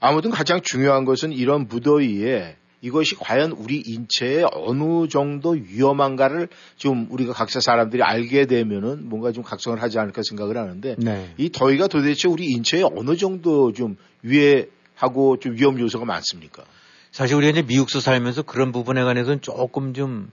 [0.00, 7.32] 아무튼 가장 중요한 것은 이런 무더위에 이것이 과연 우리 인체에 어느 정도 위험한가를 좀 우리가
[7.32, 11.32] 각자 사람들이 알게 되면은 뭔가 좀 각성을 하지 않을까 생각을 하는데 네.
[11.38, 16.64] 이 더위가 도대체 우리 인체에 어느 정도 좀 위해하고 좀 위험 요소가 많습니까?
[17.12, 20.30] 사실 우리가 이제 미국서 살면서 그런 부분에 관해서는 조금 좀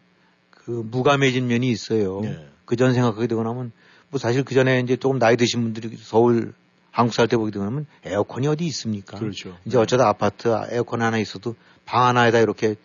[0.69, 2.21] 그 무감해진 면이 있어요.
[2.21, 2.47] 네.
[2.65, 3.71] 그전 생각하게 되고 나면
[4.09, 6.53] 뭐 사실 그 전에 이제 조금 나이 드신 분들이 서울
[6.91, 9.17] 한국 살 때 보게 되고 나면 에어컨이 어디 있습니까?
[9.17, 9.57] 그렇죠.
[9.65, 11.55] 이제 어쩌다 아파트 에어컨 하나 있어도
[11.85, 12.75] 방 하나에다 이렇게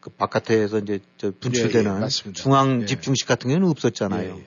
[0.00, 2.32] 그 바깥에서 이제 저 분출되는 예, 예.
[2.34, 2.86] 중앙 예.
[2.86, 4.34] 집중식 같은 경우는 없었잖아요.
[4.34, 4.46] 예, 예.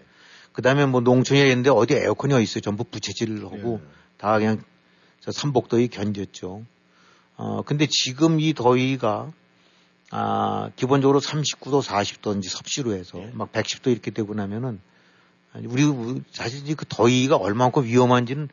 [0.52, 2.62] 그 다음에 뭐 농촌에 있는데 어디 에어컨이 어디 있어요.
[2.62, 3.88] 전부 부채질을 하고 예.
[4.18, 4.62] 다 그냥
[5.20, 6.64] 저 삼복더위 견뎠죠.
[7.38, 9.32] 어, 근데 지금 이 더위가
[10.16, 13.32] 아, 기본적으로 39도, 40도인지 섭씨로 해서 예.
[13.34, 14.80] 막 110도 이렇게 되고 나면은
[15.66, 15.84] 우리
[16.32, 18.48] 사실 이제 그 더위가 얼마만큼 위험한지는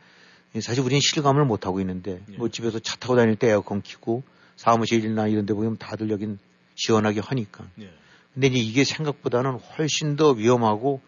[0.59, 2.37] 사실 우리는 실감을 못 하고 있는데 예.
[2.37, 4.23] 뭐 집에서 차 타고 다닐 때 에어컨 켜고
[4.55, 6.39] 사무실이나 이런 데 보면 다들 여긴
[6.73, 7.67] 시원하게 하니까.
[7.79, 7.91] 예.
[8.33, 10.99] 근데 이제 이게 생각보다는 훨씬 더 위험하고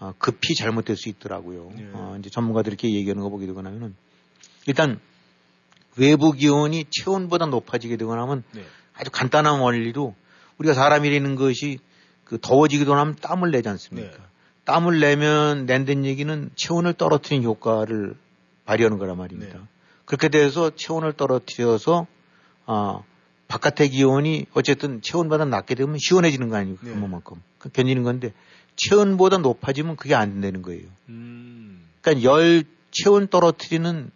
[0.00, 1.70] 어, 급히 잘못될 수 있더라고요.
[1.80, 1.90] 예.
[1.92, 3.94] 어, 이제 전문가들이 이렇게 얘기하는 거 보게 되고 나면은
[4.66, 5.00] 일단
[5.96, 8.64] 외부 기온이 체온보다 높아지게 되거나 하면 네.
[8.98, 10.14] 아주 간단한 원리로
[10.58, 11.78] 우리가 사람이라는 것이
[12.24, 14.10] 그 더워지기도 하면 땀을 내지 않습니까?
[14.10, 14.22] 네.
[14.64, 18.16] 땀을 내면 낸다는 얘기는 체온을 떨어뜨리는 효과를
[18.66, 19.58] 발휘하는 거란 말입니다.
[19.58, 19.64] 네.
[20.04, 22.06] 그렇게 돼서 체온을 떨어뜨려서
[22.66, 23.02] 아
[23.46, 26.92] 바깥의 기온이 어쨌든 체온보다 낮게 되면 시원해지는 거 아니고 네.
[26.92, 28.34] 그만큼 그 견디는 건데
[28.76, 30.86] 체온보다 높아지면 그게 안 되는 거예요.
[31.08, 31.88] 음.
[32.02, 34.10] 그러니까 열 체온 떨어뜨리는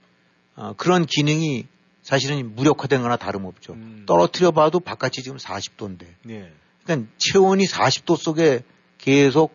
[0.56, 1.66] 어, 그런 기능이
[2.03, 3.74] 사실은 무력화된 거나 다름없죠.
[3.74, 4.05] 음.
[4.07, 6.07] 떨어뜨려 봐도 바깥이 지금 40도인데.
[6.30, 6.53] 예.
[6.84, 8.64] 그러니까 체온이 40도 속에
[8.98, 9.55] 계속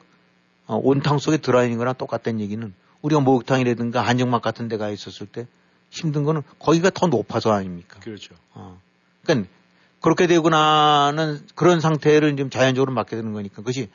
[0.65, 5.47] 어, 온탕 속에 들어있는 거랑 똑같다는 얘기는 우리가 목욕탕이라든가 한정막 같은 데가 있었을 때
[5.89, 7.99] 힘든 거는 거기가 더 높아서 아닙니까?
[7.99, 8.35] 그렇죠.
[8.53, 8.81] 어.
[9.23, 9.49] 그러니까
[10.01, 13.89] 그렇게 되고 나는 그런 상태를 좀 자연적으로 맞게 되는 거니까 그것이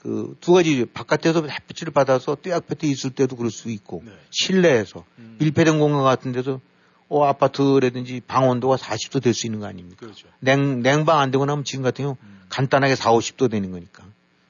[0.00, 4.12] 그 두 가지 바깥에서 햇빛을 받아서 떼약볕에 있을 때도 그럴 수 있고 네.
[4.30, 5.36] 실내에서 음.
[5.40, 6.60] 밀폐된 공간 같은 데서
[7.08, 9.96] 어, 아파트라든지 방 온도가 40도 될 수 있는 거 아닙니까?
[10.00, 10.26] 그렇죠.
[10.40, 12.40] 냉, 냉방 안 되고 나면 지금 같은 경우 음.
[12.48, 14.04] 간단하게 4, 50도 되는 거니까.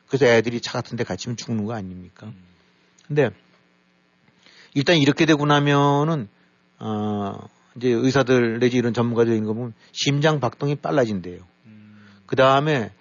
[0.06, 2.26] 그래서 애들이 차 같은 데 갇히면 죽는 거 아닙니까?
[2.26, 2.34] 음.
[3.06, 3.30] 근데
[4.74, 6.28] 일단 이렇게 되고 나면은
[6.78, 7.32] 어
[7.76, 11.40] 이제 의사들 내지 이런 전문가들 있는 거 보면 심장 박동이 빨라진대요.
[11.66, 12.06] 음.
[12.26, 12.92] 그 다음에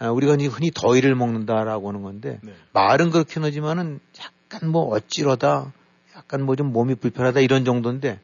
[0.00, 2.52] 우리가 흔히- 흔히 더위를 먹는다라고 하는 건데 네.
[2.72, 5.72] 말은 그렇긴 하지만은 약간 뭐 어찌러다
[6.16, 8.20] 약간 뭐 좀 몸이 불편하다 이런 정도인데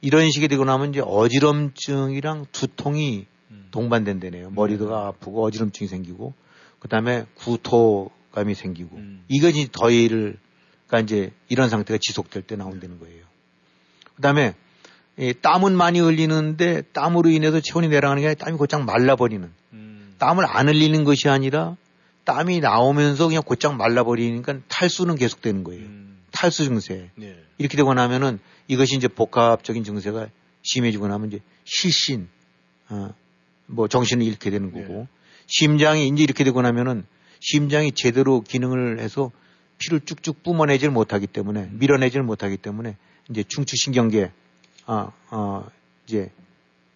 [0.00, 3.68] 이런 식이 되고 나면 이제 어지럼증이랑 두통이 음.
[3.70, 4.50] 동반된다네요.
[4.50, 6.34] 머리가 아프고 어지럼증이 생기고
[6.78, 9.24] 그다음에 구토감이 생기고 음.
[9.28, 10.38] 이것이 더위를
[10.86, 13.24] 그러니까 이제 이런 상태가 지속될 때 나온다는 거예요.
[14.16, 14.54] 그다음에
[15.18, 20.14] 이 땀은 많이 흘리는데 땀으로 인해서 체온이 내려가는 게 아니라 땀이 곧장 말라버리는 음.
[20.18, 21.76] 땀을 안 흘리는 것이 아니라
[22.24, 25.82] 땀이 나오면서 그냥 곧장 말라버리니까 탈수는 계속되는 거예요.
[25.82, 26.18] 음.
[26.30, 27.10] 탈수 증세.
[27.16, 27.36] 네.
[27.58, 28.38] 이렇게 되고 나면은
[28.68, 30.28] 이것이 이제 복합적인 증세가
[30.62, 32.28] 심해지고 나면 이제 실신,
[32.88, 33.14] 어,
[33.66, 35.08] 뭐 정신을 잃게 되는 거고 네.
[35.46, 37.04] 심장이 이제 이렇게 되고 나면은
[37.40, 39.30] 심장이 제대로 기능을 해서
[39.78, 41.78] 피를 쭉쭉 뿜어내질 못하기 때문에 음.
[41.78, 42.96] 밀어내질 못하기 때문에
[43.30, 44.30] 이제 중추신경계,
[44.86, 45.66] 아, 어,
[46.06, 46.30] 이제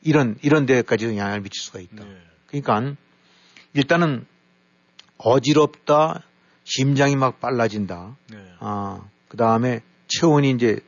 [0.03, 2.05] 이런 이런 데까지도 영향을 미칠 수가 있다.
[2.05, 2.17] 네.
[2.47, 2.97] 그러니까
[3.73, 4.27] 일단은
[5.17, 6.23] 어지럽다,
[6.65, 8.17] 심장이 막 빨라진다.
[8.31, 8.37] 네.
[8.61, 10.81] 아, 그 다음에 체온이 이제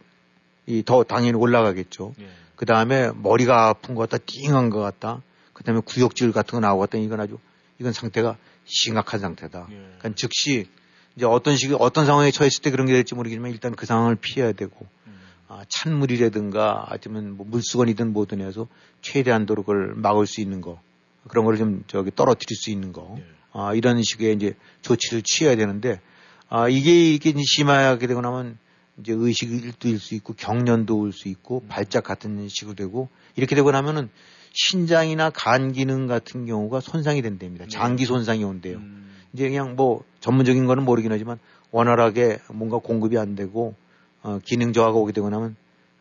[0.67, 2.15] 이 더 당연히 올라가겠죠.
[2.19, 2.29] 네.
[2.57, 5.23] 그 다음에 머리가 아픈 것 같다, 띵한 것 같다.
[5.53, 6.99] 그 다음에 구역질 같은 거 나오고 같다.
[6.99, 7.39] 이건 아주
[7.79, 9.69] 이건 상태가 심각한 상태다.
[9.71, 9.75] 예.
[9.75, 10.67] 그러니까 즉시
[11.15, 14.53] 이제 어떤 시기 어떤 상황에 처했을 때 그런 게 될지 모르겠지만 일단 그 상황을 피해야
[14.53, 15.21] 되고 음.
[15.49, 18.67] 아, 찬물이라든가 아니면 뭐 물수건이든 뭐든 해서
[19.03, 20.81] 최대한도로 그걸 막을 수 있는 거
[21.29, 23.25] 그런 거를 좀 저기 떨어뜨릴 수 있는 거 예.
[23.53, 26.01] 아, 이런 식의 이제 조치를 취해야 되는데
[26.49, 28.59] 아, 이게 이게 심하게 되고 나면
[28.99, 31.69] 이제 의식도 일 수 있고 경련도 올 수 있고 음.
[31.69, 34.09] 발작 같은 식으로 되고 이렇게 되고 나면은
[34.53, 37.67] 신장이나 간 기능 같은 경우가 손상이 된답니다.
[37.69, 38.79] 장기 손상이 온대요.
[38.79, 39.11] 음.
[39.35, 41.39] 이제 그냥 뭐 전문적인 거는 모르긴 하지만
[41.73, 43.75] 원활하게 뭔가 공급이 안 되고
[44.23, 45.57] 어, 기능 저하가 오게 되고 나면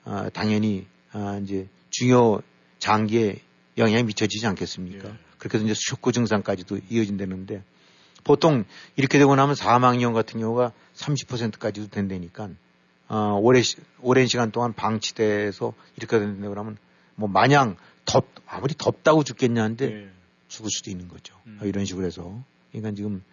[0.05, 2.39] 아, 당연히 아, 이제 중요
[2.79, 3.39] 장기에
[3.77, 5.09] 영향이 미쳐지지 않겠습니까?
[5.09, 5.13] 예.
[5.37, 7.61] 그렇게 해서 이제 쇼크 증상까지도 이어진다는데
[8.23, 8.63] 보통
[8.95, 12.49] 이렇게 되고 나면 사망령 같은 경우가 30%까지도 된다니까
[13.07, 16.77] 어, 오래 시- 오랜 시간 동안 방치돼서 이렇게 된다고 그러면
[17.15, 20.09] 뭐 마냥 덥 아무리 덥다고 죽겠냐는데 예.
[20.47, 21.35] 죽을 수도 있는 거죠.
[21.47, 21.59] 음.
[21.61, 22.39] 어, 이런 식으로 해서.
[22.71, 23.23] 그러니까 지금,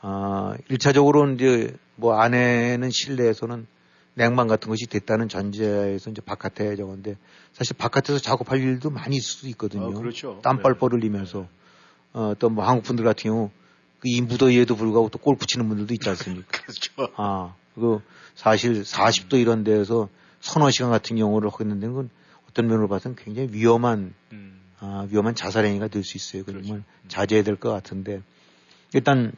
[0.00, 3.66] 아, 1차적으로 이제 뭐 안에는 실내에서는
[4.14, 7.16] 냉방 같은 것이 됐다는 전제에서 이제 바깥에 저건데
[7.52, 9.86] 사실 바깥에서 작업할 일도 많이 있을 수 있거든요.
[9.86, 10.40] 어, 그렇죠.
[10.42, 11.46] 땀뻘뻘 흘리면서.
[12.14, 13.50] 어, 또 뭐 한국 분들 같은 경우
[14.00, 16.46] 그이 무더위에도 불구하고 또 골프 치는 분들도 있지 않습니까?
[16.62, 16.92] 그렇죠.
[17.16, 18.00] 아, 그
[18.34, 20.08] 사실 40도 이런 데에서
[20.40, 22.10] 서너 시간 같은 경우를 하겠는데 그건
[22.48, 24.60] 어떤 면으로 봐서는 굉장히 위험한 음.
[24.80, 26.44] 아, 위험한 자살 행위가 될 수 있어요.
[26.44, 26.74] 그런 그렇죠.
[26.74, 28.22] 걸 자제해야 될 것 같은데
[28.94, 29.32] 일단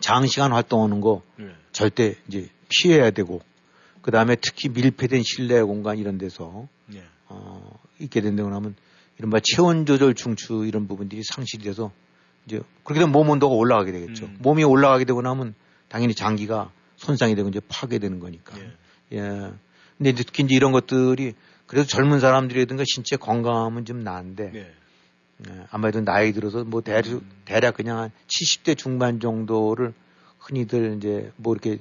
[0.00, 1.50] 장시간 활동하는 거 예.
[1.72, 3.40] 절대 이제 피해야 되고
[4.02, 7.02] 그 다음에 특히 밀폐된 실내 공간 이런 데서 예.
[7.28, 8.74] 어, 있게 된다고 하면
[9.18, 11.92] 이른바 체온 조절 중추 이런 부분들이 상실이 돼서
[12.46, 14.26] 이제 그렇게 되면 몸 온도가 올라가게 되겠죠.
[14.26, 14.36] 음.
[14.40, 15.54] 몸이 올라가게 되고 나면
[15.88, 18.56] 당연히 장기가 손상이 되고 이제 파괴되는 거니까.
[18.58, 19.18] 예.
[19.18, 19.52] 예.
[19.98, 21.34] 근데 이제 특히 이제 이런 것들이
[21.66, 24.72] 그래도 젊은 사람들이라든가 신체 건강하면 좀 나은데 예.
[25.48, 27.30] 예, 아무래도 나이 들어서 뭐 대략, 음.
[27.44, 29.92] 대략 그냥 한 70대 중반 정도를
[30.38, 31.78] 흔히들 이제 뭐 이렇게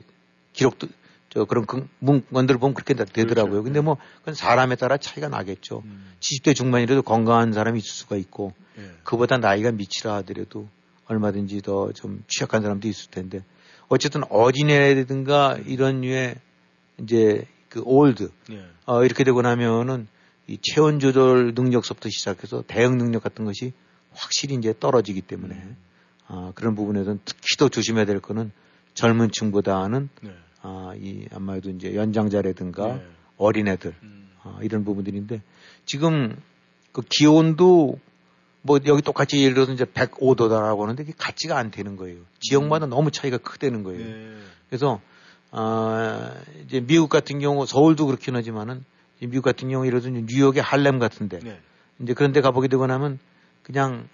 [0.53, 0.87] 기록도
[1.29, 3.51] 저 그런 그 문건들 보면 그렇게 다 되더라고요.
[3.51, 3.63] 그렇죠.
[3.63, 5.83] 근데 뭐 그건 사람에 따라 차이가 나겠죠.
[5.85, 6.13] 음.
[6.19, 8.91] 70대 중반이라도 건강한 사람이 있을 수가 있고 예.
[9.03, 10.67] 그보다 나이가 밑이라 하더라도
[11.07, 13.43] 얼마든지 더 좀 취약한 사람도 있을 텐데
[13.87, 16.35] 어쨌든 어린애라든가 이런 류의
[17.01, 18.65] 이제 그 old 예.
[18.85, 20.07] 어, 이렇게 되고 나면은
[20.47, 23.73] 이 체온 조절 능력서부터 시작해서 대응 능력 같은 것이
[24.11, 25.77] 확실히 이제 떨어지기 때문에 음.
[26.27, 28.51] 아, 그런 부분에서는 특히 더 조심해야 될 거는
[28.93, 30.31] 젊은 층보다는 네.
[30.61, 33.05] 아, 이 아마도 이제 연장자라든가 예.
[33.37, 34.29] 어린애들 음.
[34.43, 35.41] 아, 이런 부분들인데
[35.85, 36.35] 지금
[36.91, 37.99] 그 기온도
[38.65, 42.17] 뭐 여기 똑같이 예를 들어서 이제 105도다라고 하는데 이게 같지가 않다는 거예요.
[42.39, 44.01] 지역마다 너무 차이가 크다는 거예요.
[44.01, 44.37] 예.
[44.69, 44.99] 그래서
[45.51, 46.33] 아
[46.65, 48.83] 이제 미국 같은 경우 서울도 그렇긴 하지만은
[49.19, 51.59] 미국 같은 경우 예를 들어서 뉴욕의 할렘 같은데 네.
[51.99, 53.19] 이제 그런 데 가보게 되고 나면
[53.61, 54.09] 그냥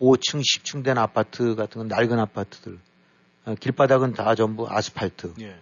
[0.00, 2.78] 5층, 10층 된 아파트 같은 건 낡은 아파트들
[3.46, 5.56] 어, 길바닥은 다 전부 아스팔트 예.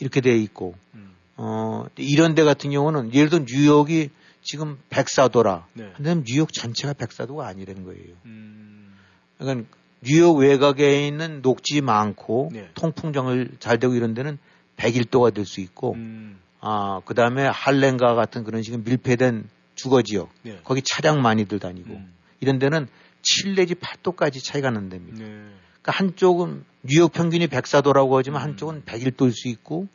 [0.00, 1.14] 이렇게 돼 있고 음.
[1.36, 4.10] 어, 이런 데 같은 경우는 예를 들어 뉴욕이
[4.44, 5.66] 지금 백사도라.
[5.72, 5.90] 네.
[5.96, 8.14] 근데 뉴욕 전체가 백사도가 아니라는 거예요.
[8.26, 8.94] 음.
[9.38, 9.66] 그러니까
[10.02, 12.68] 뉴욕 외곽에 있는 녹지 많고 네.
[12.74, 14.38] 통풍정을 잘 되고 이런 데는
[14.76, 16.38] 101도가 될 수 있고 음.
[16.60, 20.30] 아, 그 다음에 할렌가 같은 그런 식의 밀폐된 주거 지역.
[20.42, 20.60] 네.
[20.62, 22.14] 거기 차량 많이들 다니고 음.
[22.40, 22.86] 이런 데는
[23.22, 25.18] 7 내지 8도까지 차이가 난답니다.
[25.18, 25.24] 네.
[25.24, 28.48] 그러니까 한쪽은 뉴욕 평균이 104도라고 하지만 음.
[28.48, 29.88] 한쪽은 101도일 수 있고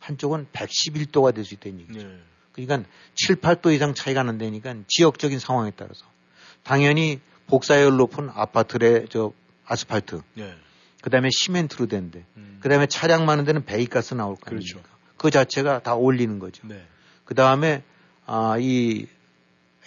[0.00, 2.06] 한쪽은 111도가 될 수 있다는 얘기죠.
[2.08, 2.18] 네.
[2.54, 6.04] 그러니까 7, 8도 이상 차이가 난다니까 지역적인 상황에 따라서
[6.62, 9.32] 당연히 복사율 높은 아파트의 저
[9.66, 10.54] 아스팔트 네.
[11.02, 12.58] 그 다음에 시멘트로 된데 음.
[12.60, 14.80] 그 다음에 차량 많은 데는 배기가스 나올 거 그렇죠.
[15.16, 16.66] 그 자체가 다 올리는 거죠.
[16.66, 16.86] 네.
[17.24, 17.82] 그 다음에
[18.26, 19.06] 아, 이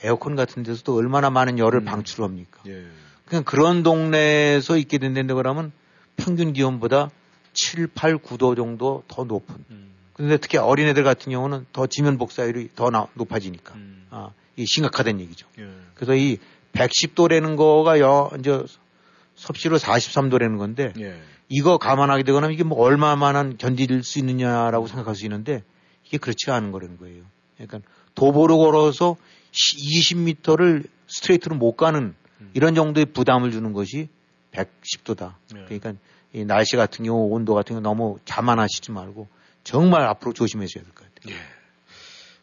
[0.03, 1.85] 에어컨 같은 데서도 얼마나 많은 열을 음.
[1.85, 2.61] 방출합니까?
[2.67, 2.85] 예.
[3.25, 5.71] 그냥 그런 동네에서 있게 된다는데 그러면
[6.15, 7.09] 평균 기온보다
[7.53, 9.55] 7, 8, 9도 정도 더 높은.
[9.71, 9.93] 음.
[10.17, 13.75] 그런데 특히 어린애들 같은 경우는 더 지면 복사율이 더 나- 높아지니까.
[13.75, 14.07] 음.
[14.09, 15.47] 아, 이 심각하다는 얘기죠.
[15.59, 15.69] 예.
[15.95, 16.37] 그래서 이
[16.73, 18.63] 110도라는 거가 여, 이제
[19.35, 21.21] 섭씨로 43도라는 건데 예.
[21.49, 25.63] 이거 감안하게 되거나 이게 뭐 얼마만한 견딜 수 있느냐라고 생각할 수 있는데
[26.03, 27.23] 이게 그렇지가 않은 거라는 거예요.
[27.57, 27.79] 그러니까
[28.15, 29.15] 도보로 걸어서
[29.51, 32.15] 20m를 스트레이트로 못 가는
[32.53, 34.09] 이런 정도의 부담을 주는 것이
[34.51, 35.35] 110도다.
[35.53, 35.63] 네.
[35.65, 35.93] 그러니까
[36.33, 39.27] 이 날씨 같은 경우 온도 같은 경우 너무 자만하시지 말고
[39.67, 41.35] 정말 앞으로 조심하셔야 될 것 같아요.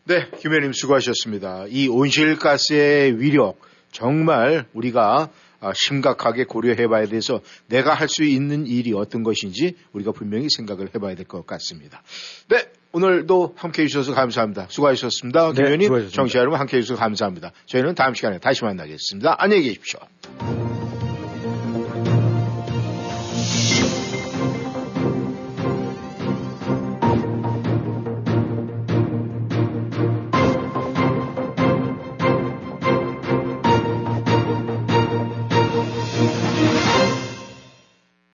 [0.04, 1.64] 네, 김현님 수고하셨습니다.
[1.70, 3.58] 이 온실가스의 위력
[3.92, 10.12] 정말 우리가 아, 심각하게 고려해 봐야 돼서 내가 할 수 있는 일이 어떤 것인지 우리가
[10.12, 12.02] 분명히 생각을 해 봐야 될 것 같습니다.
[12.48, 14.66] 네, 오늘도 함께 해주셔서 감사합니다.
[14.68, 15.54] 수고하셨습니다.
[15.54, 16.10] 네, 김현님.
[16.10, 17.52] 정치 여러분 함께 해주셔서 감사합니다.
[17.64, 19.36] 저희는 다음 시간에 다시 만나겠습니다.
[19.38, 20.00] 안녕히 계십시오.